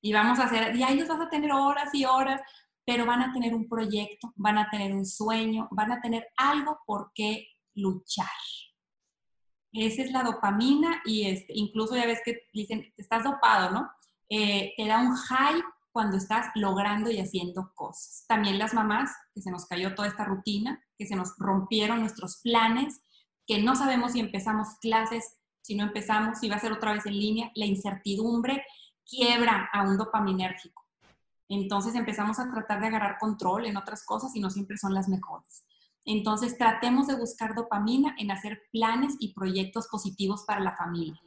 [0.00, 2.40] y vamos a hacer, y ahí los vas a tener horas y horas,
[2.84, 6.78] pero van a tener un proyecto, van a tener un sueño, van a tener algo
[6.86, 8.26] por qué luchar.
[9.72, 13.90] Esa es la dopamina y este, incluso ya ves que dicen, estás dopado, ¿no?
[14.30, 18.24] Eh, te da un high cuando estás logrando y haciendo cosas.
[18.26, 22.40] También las mamás, que se nos cayó toda esta rutina, que se nos rompieron nuestros
[22.42, 23.02] planes,
[23.46, 27.04] que no sabemos si empezamos clases, si no empezamos, si va a ser otra vez
[27.06, 28.64] en línea, la incertidumbre
[29.08, 30.84] quiebra a un dopaminérgico.
[31.48, 35.08] Entonces empezamos a tratar de agarrar control en otras cosas y no siempre son las
[35.08, 35.64] mejores.
[36.04, 41.20] Entonces tratemos de buscar dopamina en hacer planes y proyectos positivos para la familia.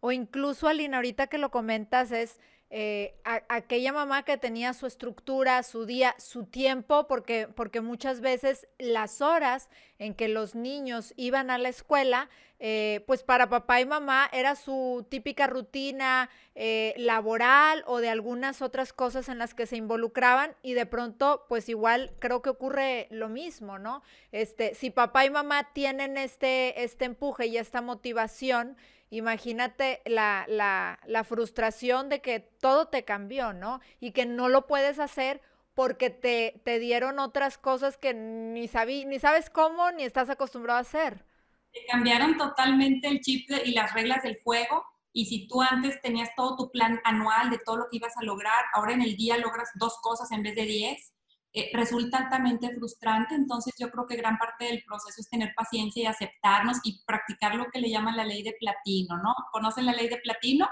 [0.00, 2.40] O incluso, Alina, ahorita que lo comentas, es
[2.74, 8.66] eh, aquella mamá que tenía su estructura, su día, su tiempo, porque, porque muchas veces
[8.78, 12.30] las horas en que los niños iban a la escuela,
[12.60, 18.62] eh, pues para papá y mamá era su típica rutina eh, laboral o de algunas
[18.62, 23.06] otras cosas en las que se involucraban y de pronto, pues igual creo que ocurre
[23.10, 24.02] lo mismo, ¿no?
[24.30, 28.78] Este, si papá y mamá tienen este, este empuje y esta motivación,
[29.12, 33.82] Imagínate la, la, frustración de que todo te cambió, ¿no?
[34.00, 35.42] Y que no lo puedes hacer
[35.74, 40.78] porque te, te dieron otras cosas que ni, sabí, ni sabes cómo ni estás acostumbrado
[40.78, 41.26] a hacer.
[41.74, 44.82] Te cambiaron totalmente el chip y las reglas del juego.
[45.12, 48.22] Y si tú antes tenías todo tu plan anual de todo lo que ibas a
[48.22, 51.12] lograr, ahora en el día logras dos cosas en vez de diez
[51.54, 53.34] eh, resulta altamente frustrante.
[53.34, 57.54] Entonces yo creo que gran parte del proceso es tener paciencia y aceptarnos y practicar
[57.54, 59.34] lo que le llaman la ley de platino, ¿no?
[59.52, 60.68] ¿Conocen la ley de platino?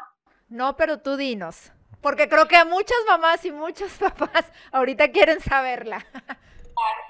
[0.49, 1.73] No, pero tú dinos.
[2.01, 6.05] Porque creo que a muchas mamás y muchos papás ahorita quieren saberla.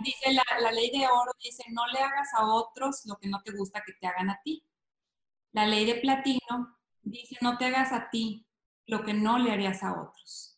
[0.01, 3.41] Dice la, la ley de oro, dice, no le hagas a otros lo que no
[3.43, 4.65] te gusta que te hagan a ti.
[5.53, 8.47] La ley de platino dice, no te hagas a ti
[8.87, 10.50] lo que no le harías a otros.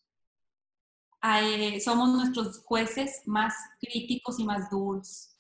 [1.23, 5.33] Eh, somos nuestros jueces más críticos y más duros.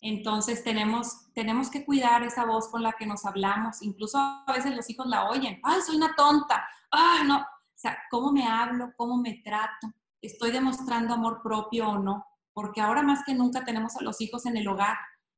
[0.00, 3.82] Entonces tenemos, tenemos que cuidar esa voz con la que nos hablamos.
[3.82, 5.60] Incluso a veces los hijos la oyen.
[5.62, 6.66] ¡Ay, soy una tonta!
[6.90, 7.38] ¡Ay, no!
[7.38, 8.92] O sea, ¿cómo me hablo?
[8.96, 9.92] ¿Cómo me trato?
[10.20, 12.24] ¿Estoy demostrando amor propio o no?
[12.52, 14.96] Porque ahora más que nunca tenemos a los hijos en el hogar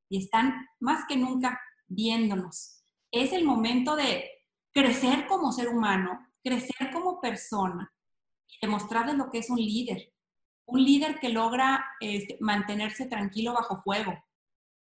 [0.09, 2.83] y están más que nunca viéndonos.
[3.11, 4.31] Es el momento de
[4.73, 7.94] crecer como ser humano, crecer como persona,
[8.61, 10.13] demostrarles lo que es un líder.
[10.67, 14.15] Un líder que logra este, mantenerse tranquilo bajo fuego,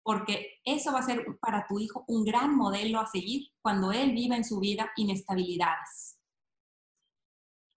[0.03, 4.11] porque eso va a ser para tu hijo un gran modelo a seguir cuando él
[4.11, 6.19] viva en su vida inestabilidades.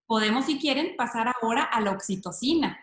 [0.06, 2.78] Podemos, si quieren, pasar ahora a la oxitocina.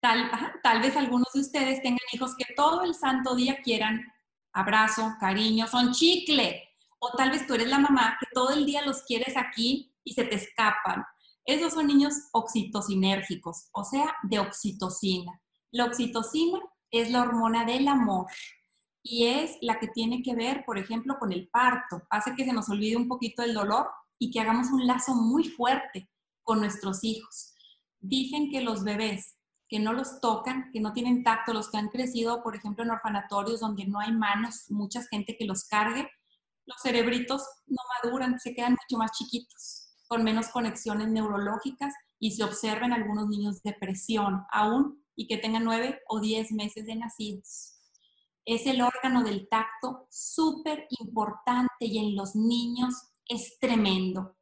[0.00, 0.30] Tal,
[0.62, 4.04] tal vez algunos de ustedes tengan hijos que todo el santo día quieran
[4.52, 6.64] abrazo, cariño, son chicle.
[7.00, 10.12] O tal vez tú eres la mamá que todo el día los quieres aquí y
[10.14, 11.04] se te escapan.
[11.48, 15.40] Esos son niños oxitocinérgicos, o sea, de oxitocina.
[15.70, 18.26] La oxitocina es la hormona del amor
[19.02, 22.02] y es la que tiene que ver, por ejemplo, con el parto.
[22.10, 25.48] Hace que se nos olvide un poquito el dolor y que hagamos un lazo muy
[25.48, 26.10] fuerte
[26.42, 27.54] con nuestros hijos.
[27.98, 29.38] Dicen que los bebés
[29.70, 32.90] que no los tocan, que no tienen tacto, los que han crecido, por ejemplo, en
[32.90, 36.10] orfanatorios donde no hay manos, mucha gente que los cargue,
[36.66, 39.77] los cerebritos no maduran, se quedan mucho más chiquitos
[40.08, 46.00] con menos conexiones neurológicas y se observan algunos niños depresión aún y que tengan nueve
[46.08, 47.74] o diez meses de nacidos.
[48.44, 52.94] Es el órgano del tacto súper importante y en los niños
[53.28, 54.36] es tremendo.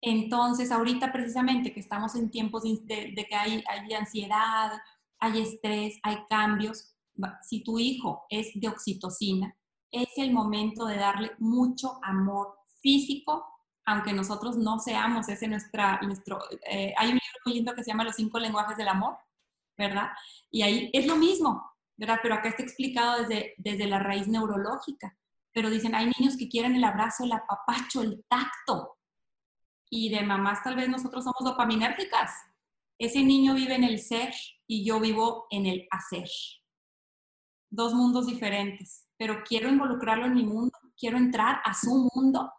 [0.00, 4.72] Entonces, ahorita precisamente que estamos en tiempos de, que hay, hay ansiedad,
[5.20, 6.96] hay estrés, hay cambios,
[7.42, 9.56] si tu hijo es de oxitocina,
[9.92, 13.44] es el momento de darle mucho amor físico,
[13.84, 16.38] aunque nosotros no seamos ese nuestra, nuestro,
[16.70, 19.16] eh, hay un libro muy lindo que se llama Los cinco lenguajes del amor,
[19.76, 20.10] ¿verdad?
[20.50, 22.20] Y ahí es lo mismo, ¿verdad?
[22.22, 25.16] Pero acá está explicado desde, desde la raíz neurológica.
[25.52, 28.98] Pero dicen, hay niños que quieren el abrazo, el apapacho, el tacto.
[29.90, 32.32] Y de mamás tal vez nosotros somos dopaminérgicas.
[32.98, 34.32] Ese niño vive en el ser
[34.66, 36.28] y yo vivo en el hacer.
[37.68, 42.52] Dos mundos diferentes, pero quiero involucrarlo en mi mundo, quiero entrar a su mundo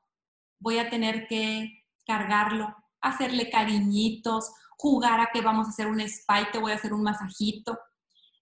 [0.64, 6.50] voy a tener que cargarlo, hacerle cariñitos, jugar a que vamos a hacer un spa
[6.60, 7.78] voy a hacer un masajito.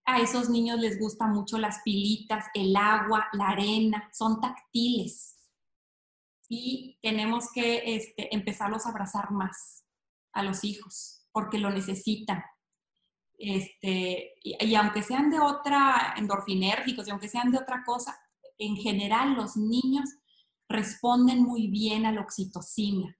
[0.05, 5.37] A esos niños les gustan mucho las pilitas, el agua, la arena, son táctiles.
[6.47, 9.83] Y tenemos que este, empezarlos a abrazar más
[10.33, 12.43] a los hijos, porque lo necesitan.
[13.37, 18.19] Este, y, y, aunque sean de otra, endorfinérgicos, y aunque sean de otra cosa,
[18.57, 20.09] en general los niños
[20.71, 23.15] responden muy bien a la oxitocina.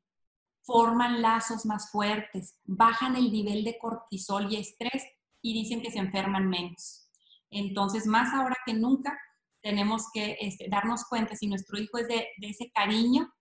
[0.63, 5.03] forman lazos más fuertes, bajan el nivel de cortisol y estrés
[5.41, 7.09] y dicen que se enferman menos.
[7.49, 9.17] Entonces, más ahora que nunca,
[9.61, 13.31] tenemos que este, darnos cuenta si nuestro hijo es de, ese cariño,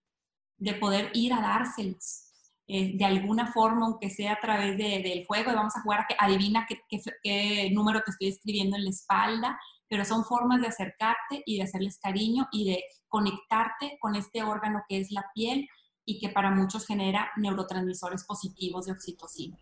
[0.59, 2.27] de poder ir a dárselos.
[2.67, 6.07] Eh, de alguna forma, aunque sea a través del juego, y vamos a jugar a
[6.07, 6.81] que adivina qué,
[7.23, 9.59] qué, número te estoy escribiendo en la espalda,
[9.91, 14.85] pero son formas de acercarte y de hacerles cariño y de conectarte con este órgano
[14.89, 15.69] que es la piel
[16.05, 19.59] y que para muchos genera neurotransmisores positivos de oxitocina.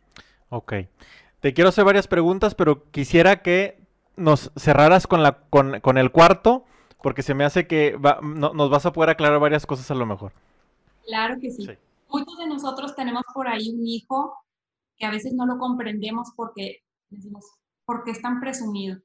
[0.50, 0.74] Ok.
[1.40, 3.80] Te quiero hacer varias preguntas, pero quisiera que
[4.16, 6.64] nos cerraras con, la, con, el cuarto,
[7.02, 10.32] porque se me hace que nos vas a poder aclarar varias cosas a lo mejor.
[11.06, 11.66] Claro que sí.
[12.10, 14.34] Muchos de nosotros tenemos por ahí un hijo
[14.98, 17.46] que a veces no lo comprendemos porque decimos,
[17.86, 18.98] porque es tan presumido.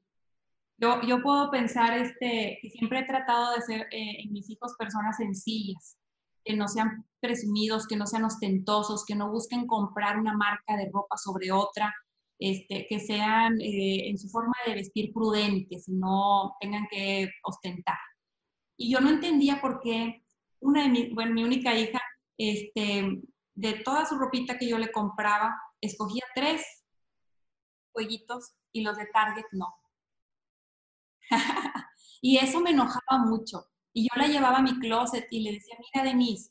[0.76, 4.74] Yo, yo puedo pensar este, que siempre he tratado de ser eh, en mis hijos
[4.78, 5.96] personas sencillas,
[6.44, 10.90] que no sean presumidos, que no sean ostentosos, que no busquen comprar una marca de
[10.92, 11.94] ropa sobre otra,
[12.38, 17.98] este, que sean eh, en su forma de vestir prudentes no tengan que ostentar.
[18.76, 20.24] Y yo no entendía por qué
[20.60, 22.00] una de mis, bueno, mi única hija,
[22.36, 23.22] este,
[23.54, 26.62] de toda su ropita que yo le compraba, escogía tres
[27.92, 29.68] jueguitos y los de Target no.
[32.20, 33.66] y eso me enojaba mucho.
[33.92, 36.50] Y yo la llevaba a mi closet y le decía, mira Denise,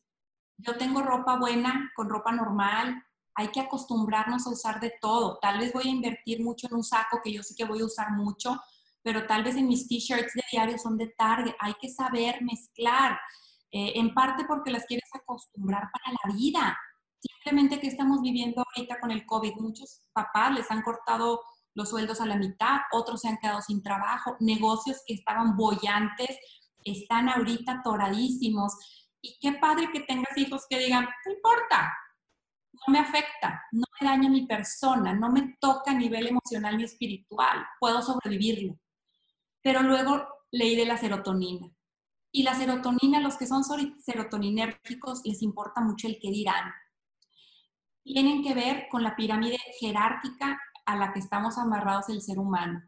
[0.58, 3.04] yo tengo ropa buena con ropa normal,
[3.36, 5.40] hay que acostumbrarnos a usar de todo.
[5.42, 7.86] Tal vez voy a invertir mucho en un saco que yo sé que voy a
[7.86, 8.62] usar mucho,
[9.02, 11.56] pero tal vez en mis t-shirts de diario son de Target.
[11.60, 13.20] Hay que saber mezclar,
[13.72, 16.78] eh, en parte porque las quieres acostumbrar para la vida.
[17.20, 21.42] Simplemente que estamos viviendo ahorita con el COVID, muchos papás les han cortado
[21.76, 26.38] los sueldos a la mitad, otros se han quedado sin trabajo, negocios que estaban bollantes
[26.84, 28.74] están ahorita toradísimos.
[29.22, 31.94] Y qué padre que tengas hijos que digan, no importa,
[32.74, 36.84] no me afecta, no me daña mi persona, no me toca a nivel emocional ni
[36.84, 38.78] espiritual, puedo sobrevivirlo.
[39.62, 41.70] Pero luego leí de la serotonina.
[42.32, 46.72] Y la serotonina, los que son serotoninérgicos, les importa mucho el que dirán.
[48.04, 52.82] Tienen que ver con la pirámide jerárquica a la que estamos amarrados el ser humano.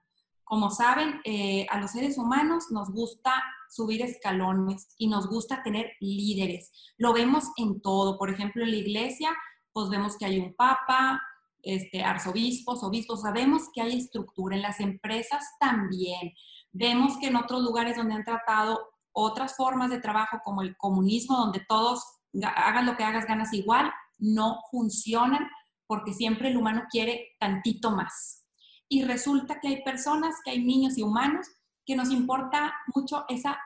[0.43, 3.33] Como saben, eh, a los seres humanos nos gusta
[3.69, 6.71] subir escalones y nos gusta tener líderes.
[6.97, 8.17] Lo vemos en todo.
[8.17, 9.35] Por ejemplo, en la iglesia,
[9.73, 11.19] pues vemos que hay un papa,
[11.63, 14.55] este, arzobispos, obispos, sabemos que hay estructura.
[14.55, 16.33] En las empresas también.
[16.71, 18.79] Vemos que en otros lugares donde han tratado
[19.13, 22.03] otras formas de trabajo, como el comunismo, donde todos
[22.43, 25.47] hagan lo que hagas, ganas igual, no funcionan
[25.87, 28.45] porque siempre el humano quiere tantito más.
[28.87, 31.47] Y resulta que hay personas, que hay niños y humanos,
[31.85, 33.59] que nos importa mucho esa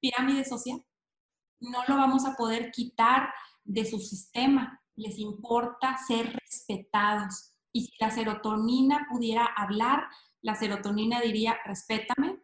[0.00, 0.84] pirámide social.
[1.60, 3.32] No lo vamos a poder quitar
[3.64, 4.80] de su sistema.
[4.96, 7.54] Les importa ser respetados.
[7.72, 10.04] Y si la serotonina pudiera hablar,
[10.42, 12.38] la serotonina diría, respétame,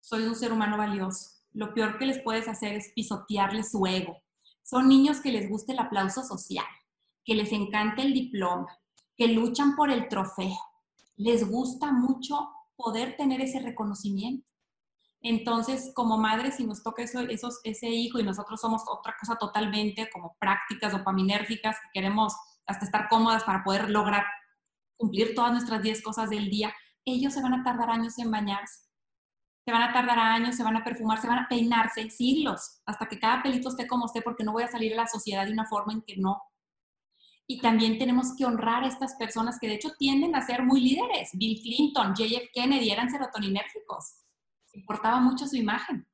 [0.00, 1.30] soy un ser humano valioso.
[1.52, 4.22] Lo peor que les puedes hacer es pisotearles su ego.
[4.62, 6.66] Son niños que les gusta el aplauso social
[7.30, 8.66] que les encanta el diploma,
[9.16, 10.58] que luchan por el trofeo.
[11.14, 14.44] Les gusta mucho poder tener ese reconocimiento.
[15.20, 19.36] Entonces, como madre, si nos toca eso, esos, ese hijo y nosotros somos otra cosa
[19.36, 22.34] totalmente como prácticas dopaminérgicas, que queremos
[22.66, 24.24] hasta estar cómodas para poder lograr
[24.96, 28.88] cumplir todas nuestras 10 cosas del día, ellos se van a tardar años en bañarse.
[29.64, 33.06] Se van a tardar años, se van a perfumar, se van a peinarse siglos, hasta
[33.06, 35.52] que cada pelito esté como esté, porque no voy a salir a la sociedad de
[35.52, 36.42] una forma en que no
[37.50, 40.80] y también tenemos que honrar a estas personas que de hecho tienden a ser muy
[40.82, 41.30] líderes.
[41.32, 44.20] Bill Clinton, JF Kennedy eran serotoninérgicos.
[44.72, 46.06] Importaba mucho su imagen.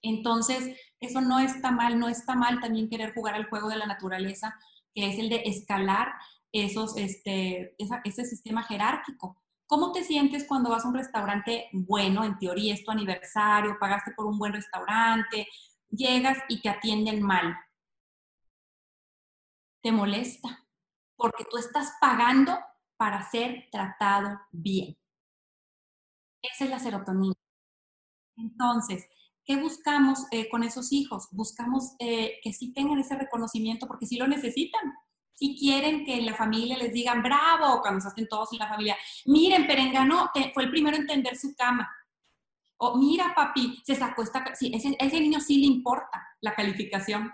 [0.00, 3.84] Entonces, eso no está mal, no está mal también querer jugar al juego de la
[3.84, 4.58] naturaleza,
[4.94, 6.14] que es el de escalar
[6.52, 9.36] esos, este, ese sistema jerárquico.
[9.66, 12.24] ¿Cómo te sientes cuando vas a un restaurante bueno?
[12.24, 15.48] En teoría es tu aniversario, pagaste por un buen restaurante,
[15.90, 17.54] llegas y te atienden mal
[19.86, 20.66] te molesta,
[21.14, 22.58] porque tú estás pagando
[22.96, 24.98] para ser tratado bien.
[26.42, 27.36] Esa es la serotonina.
[28.36, 29.06] Entonces,
[29.44, 31.28] ¿qué buscamos eh, con esos hijos?
[31.30, 34.92] Buscamos eh, que sí tengan ese reconocimiento porque sí lo necesitan.
[35.34, 38.68] Si quieren que en la familia les digan bravo, cuando se hacen todos en la
[38.68, 41.88] familia, miren, Perengano fue el primero en tender su cama.
[42.78, 44.52] O mira, papi, se sacó esta.
[44.56, 47.30] Sí, ese, ese niño sí le importa la calificación.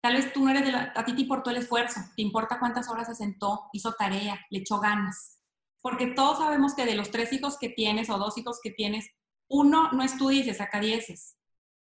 [0.00, 2.58] Tal vez tú no eres de la, a ti te importó el esfuerzo, te importa
[2.58, 5.40] cuántas horas se sentó, hizo tarea, le echó ganas.
[5.80, 9.08] Porque todos sabemos que de los tres hijos que tienes o dos hijos que tienes,
[9.48, 11.36] uno no estudia y se saca dieces.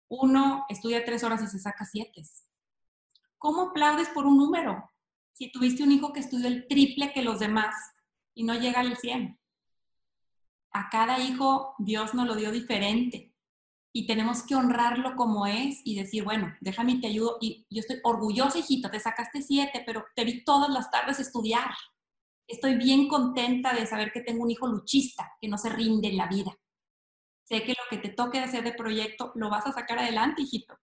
[0.08, 2.24] Uno estudia tres horas y se saca siete.
[3.38, 4.90] ¿Cómo aplaudes por un número?
[5.34, 7.76] Si tuviste un hijo que estudió el triple que los demás
[8.34, 9.40] y no llega al 100.
[10.74, 13.31] A cada hijo Dios nos lo dio diferente
[13.94, 17.38] y tenemos que honrarlo como es y decir, bueno, déjame te ayudo.
[17.42, 21.72] Y yo estoy orgullosa, hijita, te sacaste siete, pero te vi todas las tardes estudiar.
[22.48, 26.18] Estoy bien contenta de saber que tengo un hijo luchista, que no se rinde en
[26.18, 26.58] la vida.
[27.44, 30.78] Sé que lo que te toque hacer de proyecto lo vas a sacar adelante, hijito.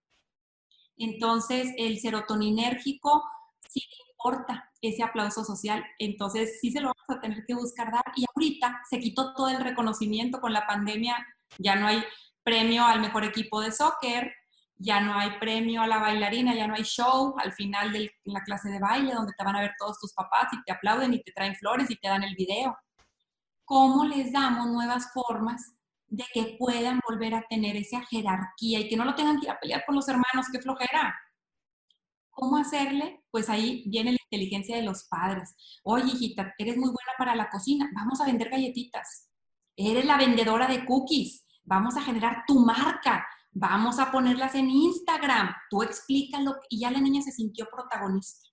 [0.97, 3.23] Entonces, el serotoninérgico
[3.67, 3.81] sí
[4.11, 8.03] importa ese aplauso social, entonces sí se lo vamos a tener que buscar dar.
[8.15, 11.15] Y ahorita se quitó todo el reconocimiento con la pandemia,
[11.57, 12.03] ya no hay
[12.43, 14.33] premio al mejor equipo de soccer,
[14.75, 18.41] ya no hay premio a la bailarina, ya no hay show al final de la
[18.43, 21.21] clase de baile donde te van a ver todos tus papás y te aplauden y
[21.21, 22.77] te traen flores y te dan el video.
[23.65, 25.73] ¿Cómo les damos nuevas formas
[26.07, 29.51] de que puedan volver a tener esa jerarquía y que no lo tengan que ir
[29.51, 30.47] a pelear con los hermanos?
[30.51, 31.13] ¡Qué flojera!
[32.31, 33.21] ¿Cómo hacerle?
[33.31, 35.55] Pues ahí viene la inteligencia de los padres.
[35.83, 39.29] Oye, hijita, eres muy buena para la cocina, vamos a vender galletitas.
[39.75, 45.53] Eres la vendedora de cookies, vamos a generar tu marca vamos a ponerlas en Instagram,
[45.69, 48.47] tú explícalo y ya la niña se sintió protagonista.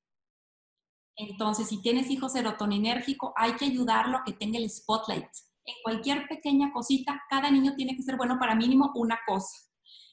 [1.16, 5.28] Entonces, si tienes hijo serotoninérgico, hay que ayudarlo a que tenga el spotlight.
[5.64, 9.56] En cualquier pequeña cosita, cada niño tiene que ser bueno para mínimo una cosa.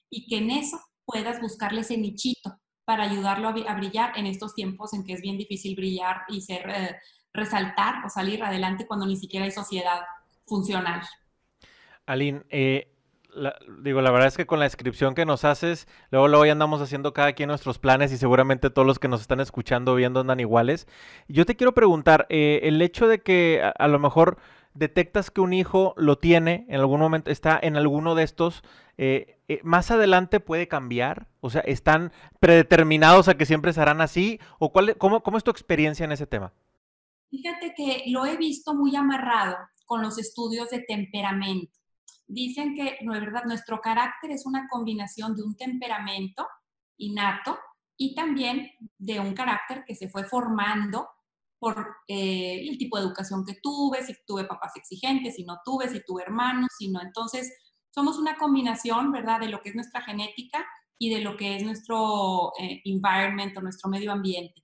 [0.09, 4.93] Y que en eso puedas buscarle ese nichito para ayudarlo a, brillar en estos tiempos
[4.93, 6.95] en que es bien difícil brillar y ser, eh,
[7.33, 10.01] resaltar o salir adelante cuando ni siquiera hay sociedad
[10.45, 11.01] funcional.
[12.05, 12.92] Aline, eh,
[13.79, 16.81] digo, la verdad es que con la descripción que nos haces, luego, luego ya andamos
[16.81, 20.39] haciendo cada quien nuestros planes y seguramente todos los que nos están escuchando viendo andan
[20.39, 20.87] iguales.
[21.27, 24.37] Yo te quiero preguntar, eh, el hecho de que a, lo mejor
[24.73, 28.63] detectas que un hijo lo tiene, en algún momento está en alguno de estos,
[28.97, 34.39] eh, eh, más adelante puede cambiar, o sea, ¿están predeterminados a que siempre serán así?
[34.59, 36.53] ¿O cuál, cómo, cómo es tu experiencia en ese tema?
[37.29, 41.82] Fíjate que lo he visto muy amarrado con los estudios de temperamento
[42.33, 43.43] dicen que ¿verdad?
[43.45, 46.47] nuestro carácter es una combinación de un temperamento
[46.97, 47.57] innato
[47.97, 51.07] y también de un carácter que se fue formando
[51.59, 55.87] por eh, el tipo de educación que tuve, si tuve papás exigentes, si no tuve,
[55.87, 57.01] si tuve hermanos, si no.
[57.01, 57.53] Entonces,
[57.89, 60.65] somos una combinación, ¿verdad?, de lo que es nuestra genética
[60.97, 64.61] y de lo que es nuestro eh, environment o nuestro medio ambiente.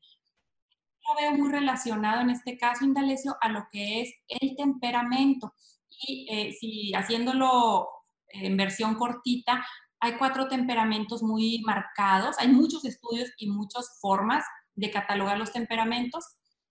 [1.07, 5.53] Lo veo muy relacionado en este caso, Indalecio, a lo que es el temperamento.
[6.07, 7.87] Y eh, si haciéndolo
[8.29, 9.65] en versión cortita,
[9.99, 12.37] hay cuatro temperamentos muy marcados.
[12.39, 14.45] Hay muchos estudios y muchas formas
[14.75, 16.25] de catalogar los temperamentos.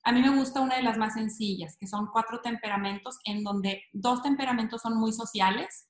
[0.04, 3.82] A mí me gusta una de las más sencillas, que son cuatro temperamentos en donde
[3.92, 5.88] dos temperamentos son muy sociales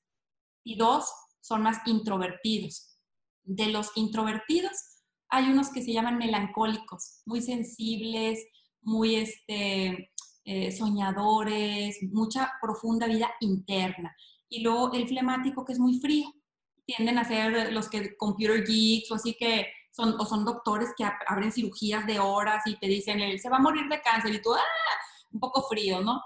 [0.63, 1.09] y dos
[1.39, 2.97] son más introvertidos.
[3.43, 4.73] De los introvertidos
[5.29, 8.45] hay unos que se llaman melancólicos, muy sensibles,
[8.81, 10.11] muy este,
[10.43, 14.15] eh, soñadores, mucha profunda vida interna.
[14.47, 16.33] Y luego el flemático que es muy frío,
[16.85, 21.05] tienden a ser los que computer geeks o así que son, o son doctores que
[21.27, 24.41] abren cirugías de horas y te dicen, él se va a morir de cáncer y
[24.41, 24.59] tú, ¡ah!
[25.31, 26.21] un poco frío, ¿no?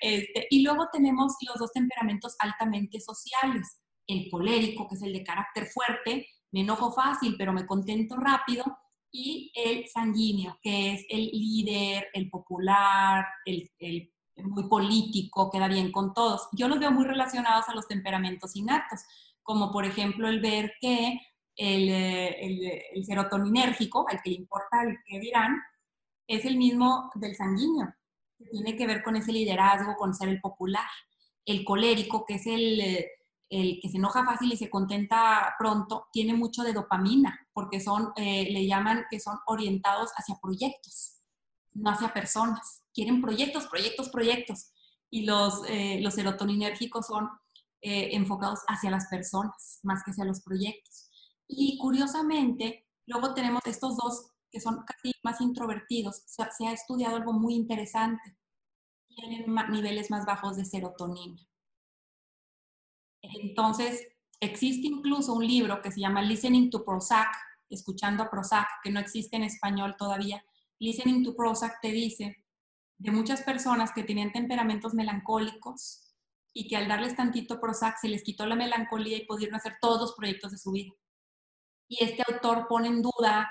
[0.00, 5.22] Este, y luego tenemos los dos temperamentos altamente sociales, el colérico, que es el de
[5.22, 8.64] carácter fuerte, me enojo fácil, pero me contento rápido,
[9.12, 13.70] y el sanguíneo, que es el líder, el popular, el,
[14.36, 16.48] muy político, queda bien con todos.
[16.52, 19.00] Yo los veo muy relacionados a los temperamentos innatos,
[19.42, 21.20] como por ejemplo el ver que
[21.56, 25.60] el, el, el serotoninérgico, al que le importa el que dirán,
[26.26, 27.92] es el mismo del sanguíneo,
[28.38, 30.88] que tiene que ver con ese liderazgo, con ser el popular.
[31.44, 33.04] El colérico, que es el
[33.50, 38.12] el que se enoja fácil y se contenta pronto, tiene mucho de dopamina, porque son,
[38.16, 41.16] eh, le llaman que son orientados hacia proyectos,
[41.72, 42.84] no hacia personas.
[42.94, 44.72] Quieren proyectos, proyectos, proyectos.
[45.10, 47.28] Y los, eh, los serotoninérgicos son
[47.82, 51.10] eh, enfocados hacia las personas, más que hacia los proyectos.
[51.48, 56.22] Y curiosamente, luego tenemos estos dos que son casi más introvertidos.
[56.26, 58.36] Se, se ha estudiado algo muy interesante.
[59.08, 61.49] Tienen niveles más bajos de serotonina.
[63.22, 64.06] Entonces,
[64.40, 67.28] existe incluso un libro que se llama Listening to Prozac,
[67.68, 70.44] escuchando a Prozac, que no existe en español todavía.
[70.78, 72.44] Listening to Prozac te dice
[72.98, 76.14] de muchas personas que tenían temperamentos melancólicos
[76.52, 80.00] y que al darles tantito Prozac se les quitó la melancolía y pudieron hacer todos
[80.00, 80.92] los proyectos de su vida.
[81.88, 83.50] Y este autor pone en duda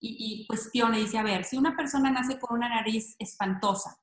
[0.00, 3.96] y, cuestiona y dice, a ver, si una persona nace con una nariz espantosa,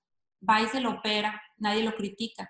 [0.48, 2.50] va y se lo opera, nadie lo critica,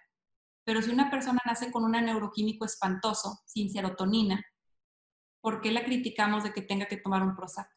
[0.69, 4.39] pero si una persona nace con un neuroquímico espantoso, sin serotonina,
[5.41, 7.67] ¿por qué la criticamos de que tenga que tomar un Prozac?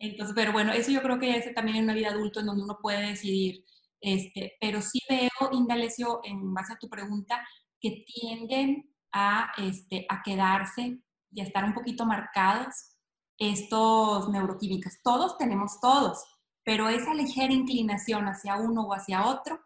[0.00, 2.64] Entonces, pero bueno, eso yo creo que es también en una vida adulta en donde
[2.64, 3.64] uno puede decidir.
[4.00, 7.40] Este, pero sí veo, Indalecio, en base a tu pregunta,
[7.80, 10.98] que tienden a, este, a quedarse
[11.30, 12.96] y a estar un poquito marcados
[13.38, 14.94] estos neuroquímicos.
[15.04, 16.20] Todos tenemos todos,
[16.64, 19.60] pero esa ligera inclinación hacia uno o hacia otro,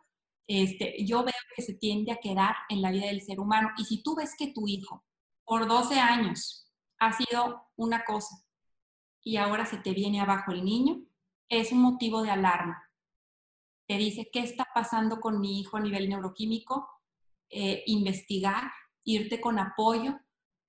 [0.46, 3.70] este, yo veo que se tiende a quedar en la vida del ser humano.
[3.78, 5.04] Y si tú ves que tu hijo
[5.44, 8.36] por 12 años ha sido una cosa
[9.22, 11.02] y ahora se te viene abajo el niño,
[11.48, 12.82] es un motivo de alarma.
[13.86, 16.88] Te dice, ¿qué está pasando con mi hijo a nivel neuroquímico?
[17.50, 18.70] Eh, investigar,
[19.04, 20.18] irte con apoyo,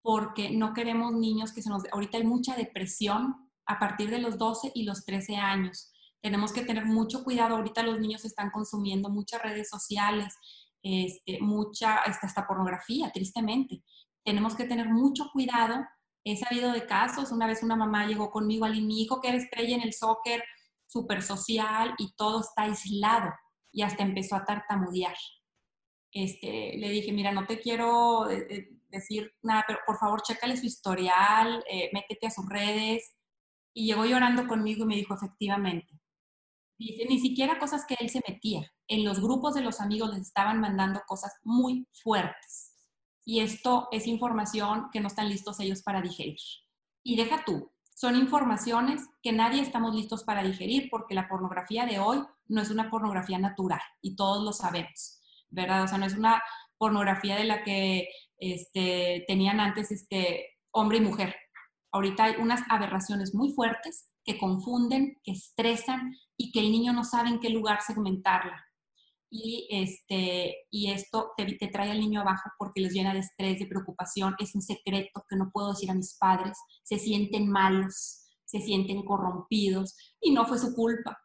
[0.02, 1.84] porque no queremos niños que se nos...
[1.92, 5.92] Ahorita hay mucha depresión a partir de los 12 y los 13 años.
[6.26, 7.56] Tenemos que tener mucho cuidado.
[7.56, 10.34] Ahorita los niños están consumiendo muchas redes sociales,
[10.82, 13.84] este, mucha, hasta pornografía, tristemente.
[14.24, 15.86] Tenemos que tener mucho cuidado.
[16.24, 19.38] He sabido de casos, una vez una mamá llegó conmigo, al mi hijo que era
[19.38, 20.44] estrella en el soccer,
[20.88, 23.32] súper social y todo está aislado
[23.72, 25.16] y hasta empezó a tartamudear.
[26.12, 30.58] Este, le dije, mira, no te quiero eh, eh, decir nada, pero por favor, chécale
[30.58, 33.16] su historial, eh, métete a sus redes.
[33.76, 36.02] Y llegó llorando conmigo y me dijo, efectivamente.
[36.78, 38.70] Dice, ni siquiera cosas que él se metía.
[38.88, 42.74] En los grupos de los amigos les estaban mandando cosas muy fuertes.
[43.26, 46.38] Y esto es información que no están listos ellos para digerir.
[47.04, 51.98] Y deja tú, son informaciones que nadie estamos listos para digerir porque la pornografía de
[51.98, 55.84] hoy no es una pornografía natural y todos lo sabemos, ¿verdad?
[55.84, 56.44] O sea, no es una
[56.78, 61.36] pornografía de la que este, tenían antes este, hombre y mujer.
[61.94, 67.04] Ahorita hay unas aberraciones muy fuertes que confunden, que estresan y que el niño no
[67.04, 68.66] sabe en qué lugar segmentarla.
[69.30, 73.60] Y, este, y esto te, te trae al niño abajo porque les llena de estrés,
[73.60, 74.36] de preocupación.
[74.40, 76.58] Es un secreto que no puedo decir a mis padres.
[76.84, 81.18] Se sienten malos, se sienten corrompidos y no fue su culpa.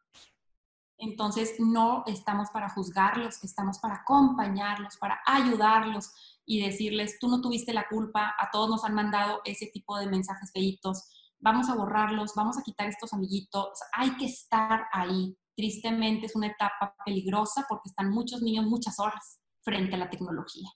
[0.98, 6.10] Entonces, no estamos para juzgarlos, estamos para acompañarlos, para ayudarlos
[6.44, 10.08] y decirles, tú no tuviste la culpa, a todos nos han mandado ese tipo de
[10.08, 11.08] mensajes feitos,
[11.40, 15.36] vamos a borrarlos, vamos a quitar estos amiguitos, hay que estar ahí.
[15.56, 20.68] Tristemente es una etapa peligrosa porque están muchos niños muchas horas frente a la tecnología.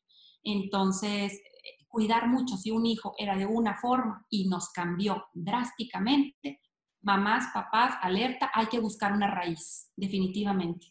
[0.43, 1.41] Entonces,
[1.89, 6.61] cuidar mucho, si un hijo era de una forma y nos cambió drásticamente,
[7.03, 10.89] mamás, papás, alerta, hay que buscar una raíz, definitivamente.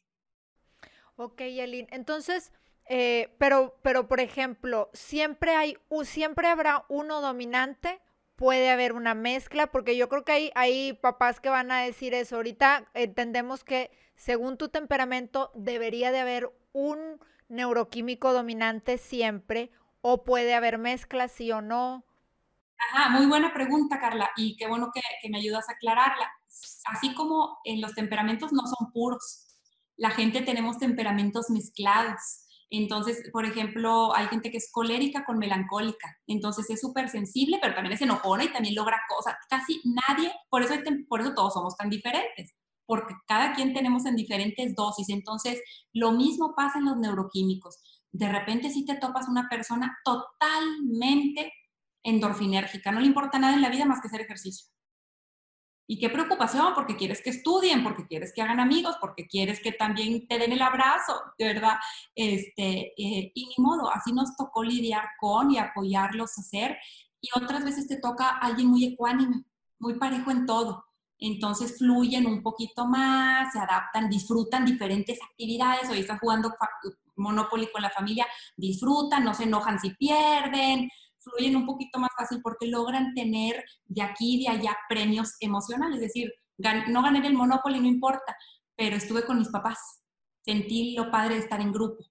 [1.16, 1.88] Ok, Yelin.
[1.92, 2.52] Entonces,
[2.90, 8.02] eh, pero, pero por ejemplo, siempre hay, siempre habrá uno dominante,
[8.36, 12.14] puede haber una mezcla, porque yo creo que hay, hay papás que van a decir
[12.14, 12.38] eso.
[12.38, 17.20] Ahorita entendemos que según tu temperamento debería de haber un
[17.50, 19.72] neuroquímico dominante siempre,
[20.02, 22.04] o puede haber mezcla, sí o no.
[22.78, 26.32] Ajá, muy buena pregunta, Carla, y qué bueno que, que me ayudas a aclararla.
[26.86, 29.48] Así como en los temperamentos no son puros,
[29.96, 32.43] la gente tenemos temperamentos mezclados.
[32.76, 37.76] Entonces, por ejemplo, hay gente que es colérica con melancólica, entonces es súper sensible, pero
[37.76, 39.36] también es enojona y también logra cosas.
[39.48, 40.74] Casi nadie, por eso,
[41.08, 42.56] por eso todos somos tan diferentes,
[42.88, 45.10] porque cada quien tenemos en diferentes dosis.
[45.10, 45.62] Entonces,
[45.94, 47.78] lo mismo pasa en los neuroquímicos.
[48.12, 51.54] De repente si te topas una persona totalmente
[52.02, 54.73] endorfinérgica, no le importa nada en la vida más que hacer ejercicio.
[55.86, 59.74] Y qué preocupación, porque quieres que estudien, porque quieres que hagan amigos, porque quieres que
[59.74, 61.78] también te den el abrazo, de verdad.
[62.16, 66.78] Este, eh, y ni modo, así nos tocó lidiar con y apoyarlos a hacer.
[67.20, 69.44] Y otras veces te toca alguien muy ecuánime,
[69.80, 70.86] muy parejo en todo.
[71.20, 75.90] Entonces fluyen un poquito más, se adaptan, disfrutan diferentes actividades.
[75.90, 76.54] Hoy están jugando
[77.16, 78.26] Monopoly con la familia,
[78.58, 80.90] disfrutan, no se enojan si pierden,
[81.24, 85.96] fluyen un poquito más fácil porque logran tener de aquí y de allá premios emocionales.
[85.96, 86.32] Es decir,
[86.90, 88.36] no gané el Monopoly, no importa,
[88.76, 89.78] pero estuve con mis papás.
[90.42, 92.04] Sentí lo padre de estar en grupo.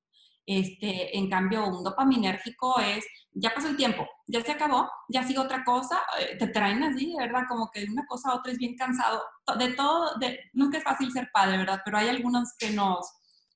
[0.44, 5.38] Este, en cambio, un dopaminérgico es, ya pasó el tiempo, ya se acabó, ya sigue
[5.38, 8.58] otra cosa, eh, te traen así, verdad, como que de una cosa a otra es
[8.58, 9.22] bien cansado.
[9.58, 11.80] De todo, de, nunca es fácil ser padre, ¿verdad?
[11.84, 13.08] Pero hay algunos que nos,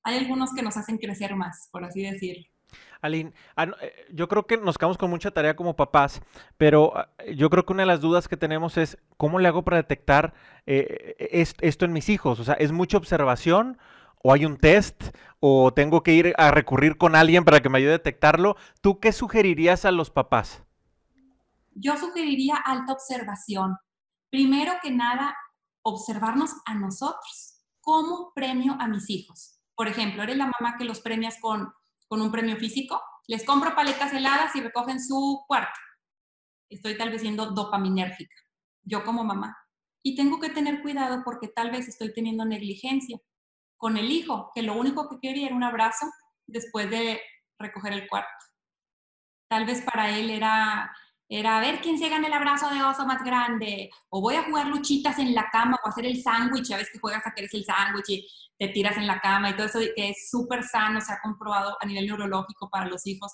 [0.03, 2.45] hay algunos que nos hacen crecer más, por así decirlo.
[3.01, 6.21] Aline, ah, eh, yo creo que nos quedamos con mucha tarea como papás,
[6.57, 9.63] pero ah, yo creo que una de las dudas que tenemos es cómo le hago
[9.63, 10.33] para detectar
[10.65, 11.15] eh,
[11.59, 12.39] esto en mis hijos.
[12.39, 13.77] O sea, ¿es mucha observación
[14.23, 17.77] o hay un test o tengo que ir a recurrir con alguien para que me
[17.77, 18.57] ayude a detectarlo?
[18.81, 20.63] ¿Tú qué sugerirías a los papás?
[21.73, 23.77] Yo sugeriría alta observación.
[24.31, 25.35] Primero que nada,
[25.83, 29.61] observarnos a nosotros como premio a mis hijos.
[29.75, 31.71] Por ejemplo, eres la mamá que los premias con
[32.07, 35.79] con un premio físico, les compro paletas heladas y recogen su cuarto.
[36.69, 38.35] Estoy tal vez siendo dopaminérgica,
[38.83, 39.55] yo como mamá.
[40.03, 43.19] y tengo que tener cuidado porque tal vez estoy teniendo negligencia
[43.77, 46.05] con el hijo, que lo único que quería era un abrazo
[46.47, 47.19] después de
[47.59, 48.29] recoger el cuarto.
[49.49, 50.95] Tal vez para él era,
[51.29, 54.43] era a ver quién se gana el abrazo de oso más grande, o voy a
[54.43, 57.41] jugar luchitas en la cama o hacer el sándwich, a veces que juegas a que
[57.41, 60.63] eres el sándwich y te tiras en la cama y todo eso que es súper
[60.63, 63.31] sano, se ha comprobado a nivel neurológico para los hijos.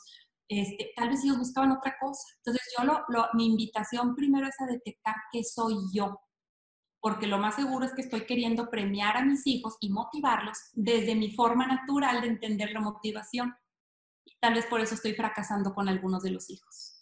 [0.49, 2.21] Este, tal vez ellos buscaban otra cosa.
[2.37, 6.19] Entonces yo lo, mi invitación primero es a detectar qué soy yo,
[6.99, 11.15] porque lo más seguro es que estoy queriendo premiar a mis hijos y motivarlos desde
[11.15, 13.53] mi forma natural de entender la motivación.
[14.25, 16.92] Y tal vez por eso estoy fracasando con algunos de los hijos.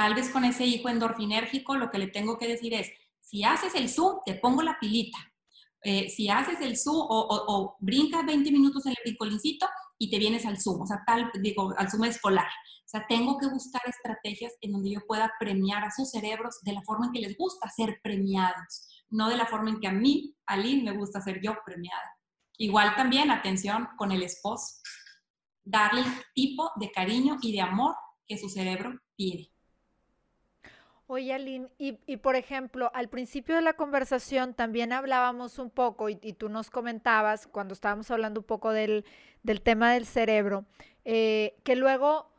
[0.00, 2.90] Tal vez con ese hijo endorfinérgico lo que le tengo que decir es,
[3.20, 5.18] si haces el Zoom, te pongo la pilita.
[5.82, 10.46] Eh, si haces el Zoom o, brincas 20 minutos en el bicolincito y te vienes
[10.46, 12.46] al Zoom, o sea, tal, digo, al Zoom escolar.
[12.46, 16.72] O sea, tengo que buscar estrategias en donde yo pueda premiar a sus cerebros de
[16.72, 19.92] la forma en que les gusta ser premiados no de la forma en que a
[19.92, 22.16] mí, Aline, me gusta ser yo premiada.
[22.56, 24.76] Igual también, atención con el esposo,
[25.62, 27.96] darle el tipo de cariño y de amor
[28.26, 29.52] que su cerebro pide.
[31.12, 36.14] Oye, Aline, y, por ejemplo, al principio de la conversación también hablábamos un poco, y,
[36.14, 39.04] tú nos comentabas cuando estábamos hablando un poco del,
[39.64, 40.66] tema del cerebro,
[41.04, 42.30] eh, que luego,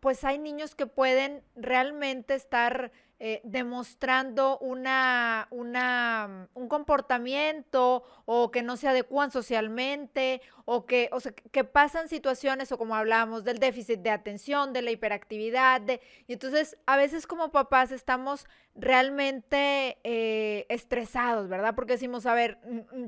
[0.00, 2.92] pues hay niños que pueden realmente estar
[3.24, 11.20] eh, demostrando una, una, un comportamiento o que no se adecuan socialmente o que, o
[11.20, 15.80] sea, que pasan situaciones o como hablábamos del déficit de atención, de la hiperactividad.
[15.82, 21.76] De, y entonces a veces como papás estamos realmente eh, estresados, ¿verdad?
[21.76, 22.58] Porque decimos, a ver,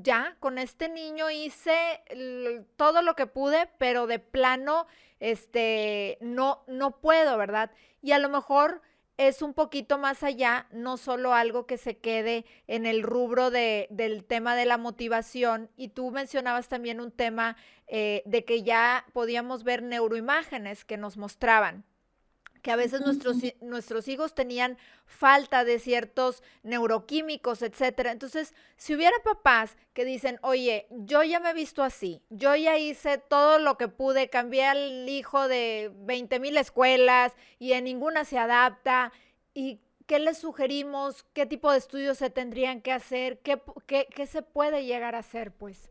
[0.00, 1.74] ya con este niño hice
[2.76, 4.86] todo lo que pude, pero de plano,
[5.18, 7.72] este, no, no puedo, ¿verdad?
[8.00, 8.80] Y a lo mejor
[9.16, 13.86] es un poquito más allá, no solo algo que se quede en el rubro de,
[13.90, 15.70] del tema de la motivación.
[15.76, 17.56] Y tú mencionabas también un tema
[17.86, 21.84] eh, de que ya podíamos ver neuroimágenes que nos mostraban
[22.64, 28.10] que a veces nuestros, nuestros hijos tenían falta de ciertos neuroquímicos, etcétera.
[28.10, 32.78] Entonces, si hubiera papás que dicen, oye, yo ya me he visto así, yo ya
[32.78, 38.24] hice todo lo que pude, cambié al hijo de 20 mil escuelas y en ninguna
[38.24, 39.12] se adapta,
[39.52, 41.22] ¿y qué les sugerimos?
[41.34, 43.40] ¿Qué tipo de estudios se tendrían que hacer?
[43.40, 45.90] ¿Qué, qué, qué se puede llegar a hacer, pues?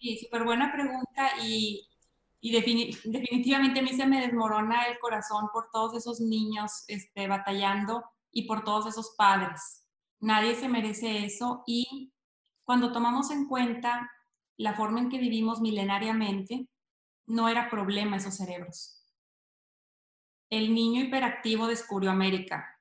[0.00, 1.86] Sí, súper buena pregunta y
[2.40, 8.04] y definitivamente a mí se me desmorona el corazón por todos esos niños este, batallando
[8.30, 9.84] y por todos esos padres.
[10.20, 12.12] Nadie se merece eso y
[12.64, 14.10] cuando tomamos en cuenta
[14.56, 16.68] la forma en que vivimos milenariamente,
[17.26, 19.04] no era problema esos cerebros.
[20.50, 22.78] El niño hiperactivo descubrió América.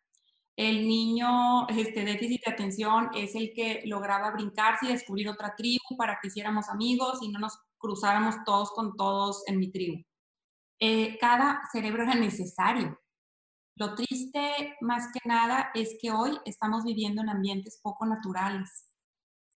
[0.55, 5.95] El niño este, déficit de atención es el que lograba brincarse y descubrir otra tribu
[5.97, 10.03] para que hiciéramos amigos y no nos cruzáramos todos con todos en mi tribu.
[10.79, 12.99] Eh, cada cerebro era necesario.
[13.75, 18.87] Lo triste más que nada es que hoy estamos viviendo en ambientes poco naturales,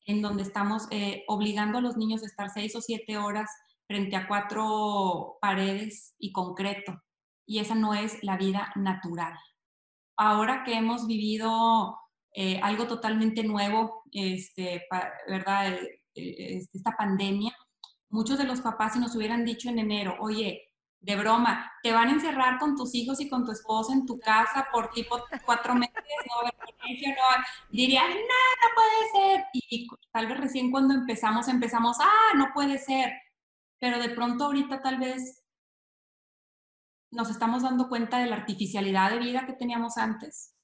[0.05, 3.49] en donde estamos eh, obligando a los niños a estar seis o siete horas
[3.87, 7.01] frente a cuatro paredes y concreto.
[7.47, 9.33] Y esa no es la vida natural.
[10.17, 11.97] Ahora que hemos vivido
[12.33, 14.83] eh, algo totalmente nuevo, este,
[15.27, 15.79] ¿verdad?
[16.13, 17.55] Este, esta pandemia,
[18.11, 22.09] muchos de los papás si nos hubieran dicho en enero, oye, de broma, te van
[22.09, 25.73] a encerrar con tus hijos y con tu esposa en tu casa por tipo cuatro
[25.73, 25.95] meses,
[26.29, 26.53] no haber
[27.07, 29.45] no, dirían, no puede ser.
[29.53, 33.13] Y tal vez recién cuando empezamos, empezamos, ah, no puede ser.
[33.79, 35.43] Pero de pronto ahorita tal vez
[37.11, 40.55] nos estamos dando cuenta de la artificialidad de vida que teníamos antes.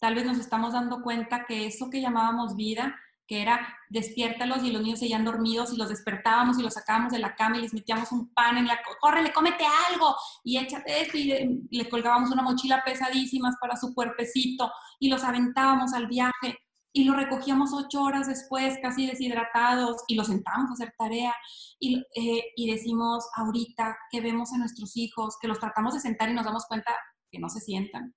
[0.00, 2.98] Tal vez nos estamos dando cuenta que eso que llamábamos vida
[3.30, 7.20] que era despiértalos y los niños seguían dormidos y los despertábamos y los sacábamos de
[7.20, 8.80] la cama y les metíamos un pan en la,
[9.22, 14.72] le cómete algo y échate esto y le, colgábamos una mochila pesadísimas para su cuerpecito
[14.98, 16.58] y los aventábamos al viaje
[16.92, 21.32] y los recogíamos ocho horas después casi deshidratados y los sentábamos a hacer tarea
[21.78, 26.30] y, eh, y decimos ahorita que vemos a nuestros hijos, que los tratamos de sentar
[26.30, 26.92] y nos damos cuenta
[27.30, 28.12] que no se sientan,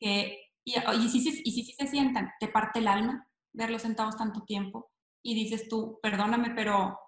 [0.00, 4.42] que, y, y, si, y si se sientan, te parte el alma, verlos sentados tanto
[4.42, 4.90] tiempo
[5.22, 6.98] y dices tú, perdóname, pero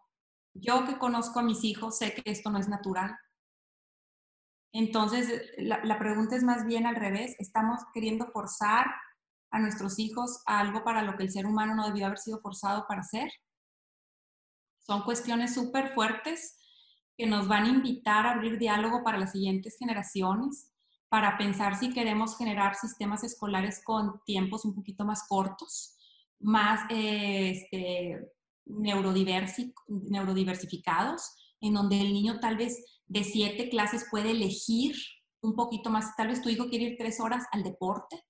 [0.54, 3.14] yo que conozco a mis hijos sé que esto no es natural.
[4.72, 8.86] Entonces, la, pregunta es más bien al revés, estamos queriendo forzar
[9.50, 12.40] a nuestros hijos a algo para lo que el ser humano no debió haber sido
[12.40, 13.30] forzado para hacer.
[14.78, 16.58] Son cuestiones súper fuertes
[17.16, 20.70] que nos van a invitar a abrir diálogo para las siguientes generaciones,
[21.08, 25.95] para pensar si queremos generar sistemas escolares con tiempos un poquito más cortos,
[26.40, 28.18] más este,
[28.64, 31.22] neurodiversificados,
[31.60, 34.96] en donde el niño tal vez de siete clases puede elegir
[35.40, 38.20] un poquito más, tal vez tu hijo quiere ir tres horas al deporte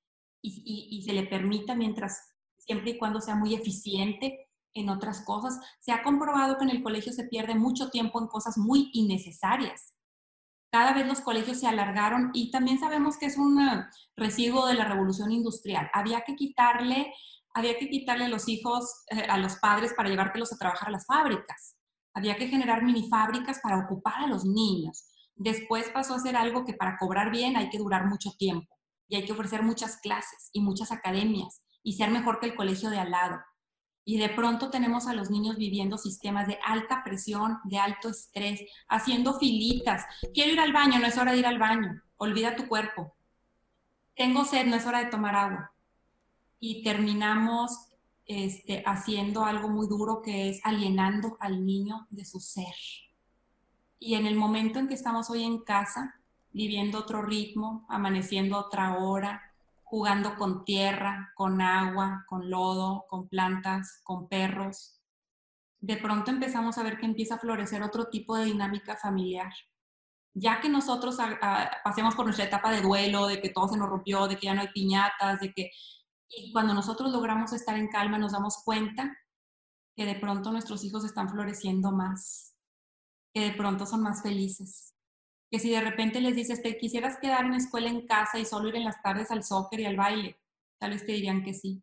[0.43, 4.47] y, y se le permita mientras, siempre y cuando sea muy eficiente
[4.77, 5.59] en otras cosas.
[5.81, 9.95] Se ha comprobado que en el colegio se pierde mucho tiempo en cosas muy innecesarias.
[10.71, 13.59] Cada vez los colegios se alargaron y también sabemos que es un
[14.17, 15.89] residuo de la revolución industrial.
[15.95, 17.13] Había que quitarle,
[17.57, 21.07] había que quitarle los hijos eh, a los padres para llevártelos a trabajar a las
[21.07, 21.79] fábricas.
[22.13, 25.07] Había que generar mini fábricas para ocupar a los niños.
[25.35, 28.69] Después pasó a ser algo que para cobrar bien hay que durar mucho tiempo
[29.09, 32.91] y hay que ofrecer muchas clases y muchas academias y ser mejor que el colegio
[32.91, 33.39] de al lado.
[34.05, 38.61] Y de pronto tenemos a los niños viviendo sistemas de alta presión, de alto estrés,
[38.87, 40.05] haciendo filitas.
[40.35, 42.03] Quiero ir al baño, no es hora de ir al baño.
[42.19, 43.17] Olvida tu cuerpo.
[44.15, 45.73] Tengo sed, no es hora de tomar agua.
[46.59, 47.89] Y terminamos
[48.25, 52.75] este, haciendo algo muy duro que es alienando al niño de su ser.
[53.99, 56.21] Y en el momento en que estamos hoy en casa,
[56.53, 59.43] viviendo otro ritmo, amaneciendo otra hora,
[59.85, 65.01] jugando con tierra, con agua, con lodo, con plantas, con perros.
[65.81, 69.53] De pronto empezamos a ver que empieza a florecer otro tipo de dinámica familiar.
[70.35, 71.17] Ya que nosotros
[71.85, 74.55] pasemos por nuestra etapa de duelo, de que todo se nos rompió, de que ya
[74.55, 75.71] no hay piñatas, de que...
[76.29, 79.17] Y cuando nosotros logramos estar en calma, nos damos cuenta
[79.97, 82.55] que de pronto nuestros hijos están floreciendo más,
[83.33, 84.95] que de pronto son más felices,
[85.51, 88.69] que si de repente les dices, te quisieras quedar en escuela en casa y solo
[88.69, 90.39] ir en las tardes al soccer y al baile,
[90.79, 91.83] tal vez te dirían que sí.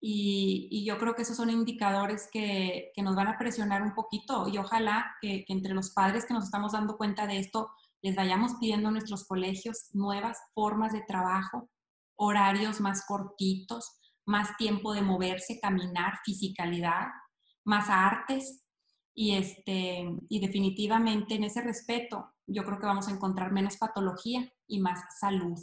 [0.00, 4.58] Y, yo creo que esos son indicadores que, nos van a presionar un poquito y
[4.58, 8.54] ojalá que, que, entre los padres que nos estamos dando cuenta de esto, les vayamos
[8.60, 11.68] pidiendo a nuestros colegios nuevas formas de trabajo,
[12.18, 17.06] horarios más cortitos, más tiempo de moverse, caminar, fisicalidad,
[17.64, 18.64] más artes,
[19.14, 24.48] y, este, y definitivamente en ese respeto, yo creo que vamos a encontrar menos patología
[24.68, 25.58] y más salud.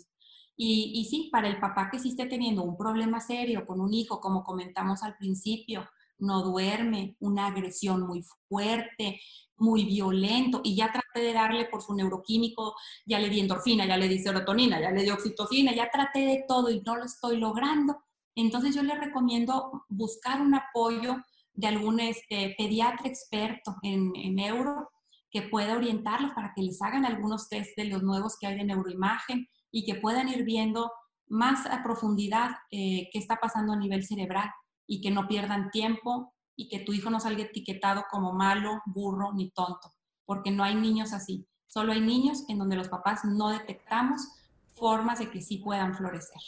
[0.58, 3.94] Y, y sí, para el papá que sí esté teniendo un problema serio con un
[3.94, 5.88] hijo, como comentamos al principio,
[6.20, 9.20] no duerme, una agresión muy fuerte,
[9.58, 13.98] muy violento, y ya traté de darle por su neuroquímico, ya le di endorfina, ya
[13.98, 17.38] le di serotonina, ya le di oxitocina, ya traté de todo y no lo estoy
[17.38, 17.98] logrando.
[18.36, 21.18] Entonces yo le recomiendo buscar un apoyo
[21.54, 24.90] de algún este, pediatra experto en, neuro
[25.32, 28.66] que pueda orientarlos para que les hagan algunos test de los nuevos que hay de
[28.66, 30.92] neuroimagen y que puedan ir viendo
[31.28, 34.50] más a profundidad eh, qué está pasando a nivel cerebral
[34.88, 39.34] y que no pierdan tiempo y que tu hijo no salga etiquetado como malo, burro
[39.34, 39.92] ni tonto,
[40.26, 41.46] porque no hay niños así.
[41.68, 44.22] Solo hay niños en donde los papás no detectamos
[44.76, 46.42] formas de que sí puedan florecer.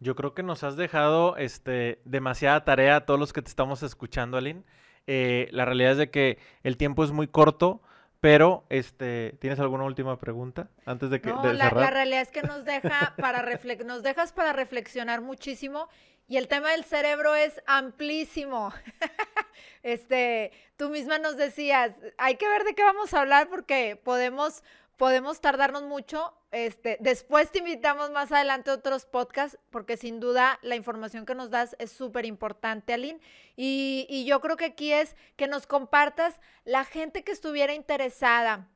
[0.00, 3.82] Yo creo que nos has dejado este, demasiada tarea a todos los que te estamos
[3.82, 4.64] escuchando, Aline.
[5.06, 7.82] Eh, la realidad es de que el tiempo es muy corto,
[8.20, 12.42] pero este, ¿tienes alguna última pregunta antes de que no, la, la, realidad es que
[12.42, 13.44] nos deja para
[13.84, 15.88] nos dejas para reflexionar muchísimo
[16.26, 18.72] y el tema del cerebro es amplísimo.
[19.82, 24.62] este, tú misma nos decías, hay que ver de qué vamos a hablar porque podemos
[24.96, 26.34] podemos tardarnos mucho.
[26.50, 31.34] Este, después te invitamos más adelante a otros podcasts, porque sin duda la información que
[31.34, 33.20] nos das es súper importante, Aline.
[33.56, 38.68] Y, yo creo que aquí es que nos compartas la gente que estuviera interesada.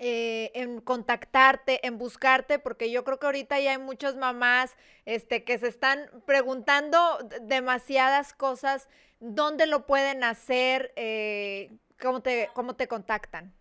[0.00, 4.76] Eh, en contactarte, en buscarte, porque yo creo que ahorita ya hay muchas mamás
[5.06, 6.98] este, que se están preguntando
[7.42, 8.88] demasiadas cosas,
[9.18, 13.52] dónde lo pueden hacer, eh, cómo, te, cómo te contactan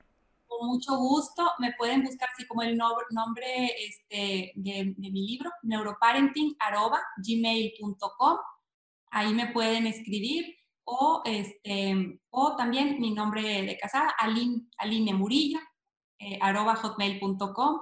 [0.47, 1.43] con mucho gusto.
[1.59, 8.37] Me pueden buscar así como el nombre este, de, mi libro, neuroparenting.gmail.com.
[9.11, 10.55] Ahí me pueden escribir.
[10.89, 15.59] O, este, o también mi nombre de casada, Aline, Aline Murillo,
[16.19, 17.79] eh, hotmail.com.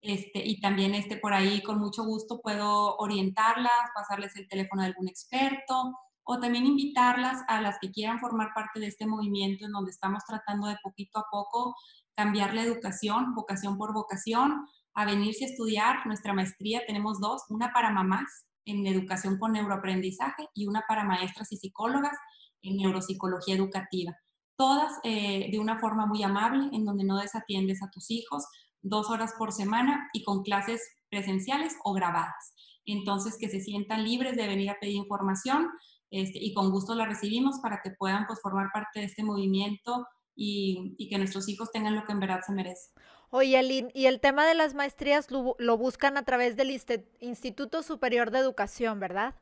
[0.00, 4.88] Este, y también este, por ahí con mucho gusto puedo orientarlas, pasarles el teléfono de
[4.88, 5.92] algún experto
[6.24, 10.24] o también invitarlas a las que quieran formar parte de este movimiento en donde estamos
[10.26, 11.76] tratando de poquito a poco
[12.14, 16.82] cambiar la educación, vocación por vocación, a venirse a estudiar nuestra maestría.
[16.86, 22.16] Tenemos dos, una para mamás en educación con neuroaprendizaje y una para maestras y psicólogas
[22.62, 24.16] en neuropsicología educativa.
[24.62, 28.44] Todas eh, de una forma muy amable, en donde no desatiendes a tus hijos
[28.80, 32.54] dos horas por semana y con clases presenciales o grabadas.
[32.86, 35.68] Entonces, que se sientan libres de venir a pedir información
[36.12, 40.06] este, y con gusto la recibimos para que puedan pues, formar parte de este movimiento
[40.36, 42.92] y, que nuestros hijos tengan lo que en verdad se merecen.
[43.30, 46.70] Oye, Aline, y el tema de las maestrías lo, buscan a través del
[47.18, 49.34] Instituto Superior de Educación, ¿verdad?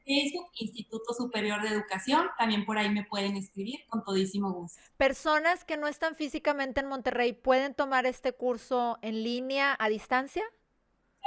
[0.00, 2.26] Facebook, Instituto Superior de Educación.
[2.38, 4.80] También por ahí me pueden escribir con todísimo gusto.
[4.96, 10.42] ¿Personas que no están físicamente en Monterrey pueden tomar este curso en línea, a distancia?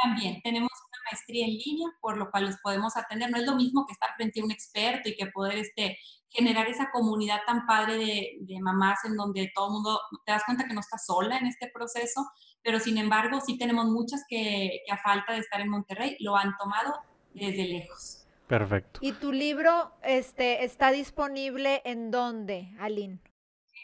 [0.04, 3.32] También tenemos una maestría en línea, por lo cual los podemos atender.
[3.32, 5.98] No es lo mismo que estar frente a un experto y que poder este,
[6.30, 10.68] generar esa comunidad tan padre de, mamás en donde todo el mundo, te das cuenta
[10.68, 12.30] que no estás sola en este proceso,
[12.62, 16.36] pero sin embargo sí tenemos muchas que, que a falta de estar en Monterrey lo
[16.36, 16.94] han tomado
[17.34, 18.27] desde lejos.
[18.48, 19.00] Perfecto.
[19.04, 23.20] ¿Y tu libro este, está disponible en dónde, Aline?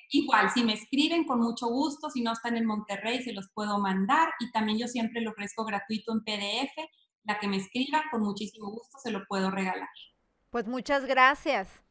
[0.09, 3.79] Igual, si me escriben con mucho gusto, si no están en Monterrey, se los puedo
[3.79, 6.87] mandar y también yo siempre lo ofrezco gratuito en PDF.
[7.23, 9.89] La que me escriba, con muchísimo gusto se lo puedo regalar.
[10.49, 11.82] Pues muchas gracias.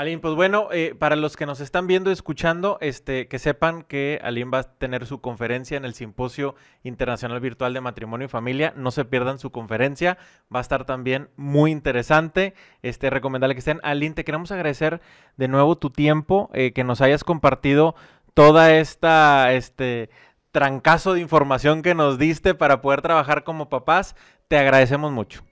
[0.00, 4.18] Aline, pues bueno, eh, para los que nos están viendo escuchando, este, que sepan que
[4.22, 8.72] Aline va a tener su conferencia en el Simposio Internacional Virtual de Matrimonio y Familia.
[8.76, 10.16] No se pierdan su conferencia,
[10.52, 12.54] va a estar también muy interesante.
[12.80, 13.78] Este, recomendarle que estén.
[13.82, 15.02] Aline, te queremos agradecer
[15.36, 17.94] de nuevo tu tiempo, eh, que nos hayas compartido
[18.32, 20.08] toda esta, este,
[20.50, 24.16] trancazo de información que nos diste para poder trabajar como papás.
[24.48, 25.49] Te agradecemos mucho.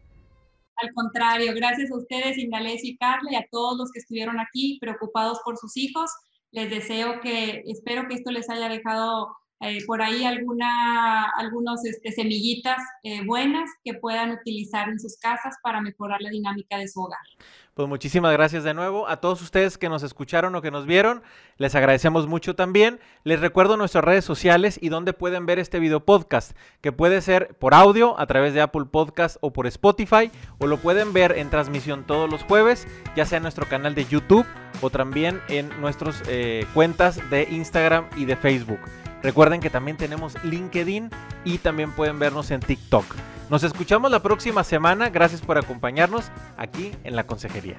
[0.81, 4.79] Al contrario, gracias a ustedes, Indalecio y Carla, y a todos los que estuvieron aquí
[4.81, 6.11] preocupados por sus hijos.
[6.53, 12.13] Les deseo que, espero que esto les haya dejado eh, por ahí alguna, algunos este,
[12.13, 17.01] semillitas eh, buenas que puedan utilizar en sus casas para mejorar la dinámica de su
[17.01, 17.19] hogar.
[17.79, 21.23] Pues muchísimas gracias de nuevo a todos ustedes que nos escucharon o que nos vieron.
[21.59, 22.99] Les agradecemos mucho también.
[23.23, 27.55] Les recuerdo nuestras redes sociales y dónde pueden ver este video podcast, que puede ser
[27.55, 31.51] por audio a través de Apple Podcast o por Spotify, o lo pueden ver en
[31.51, 34.45] transmisión todos los jueves, ya sea en nuestro canal de YouTube
[34.81, 38.81] o también en nuestras eh, cuentas de Instagram y de Facebook.
[39.23, 41.11] Recuerden que también tenemos LinkedIn
[41.45, 43.05] y también pueden vernos en TikTok.
[43.51, 45.11] Nos escuchamos la próxima semana.
[45.11, 47.79] Gracias por acompañarnos aquí en la consejería.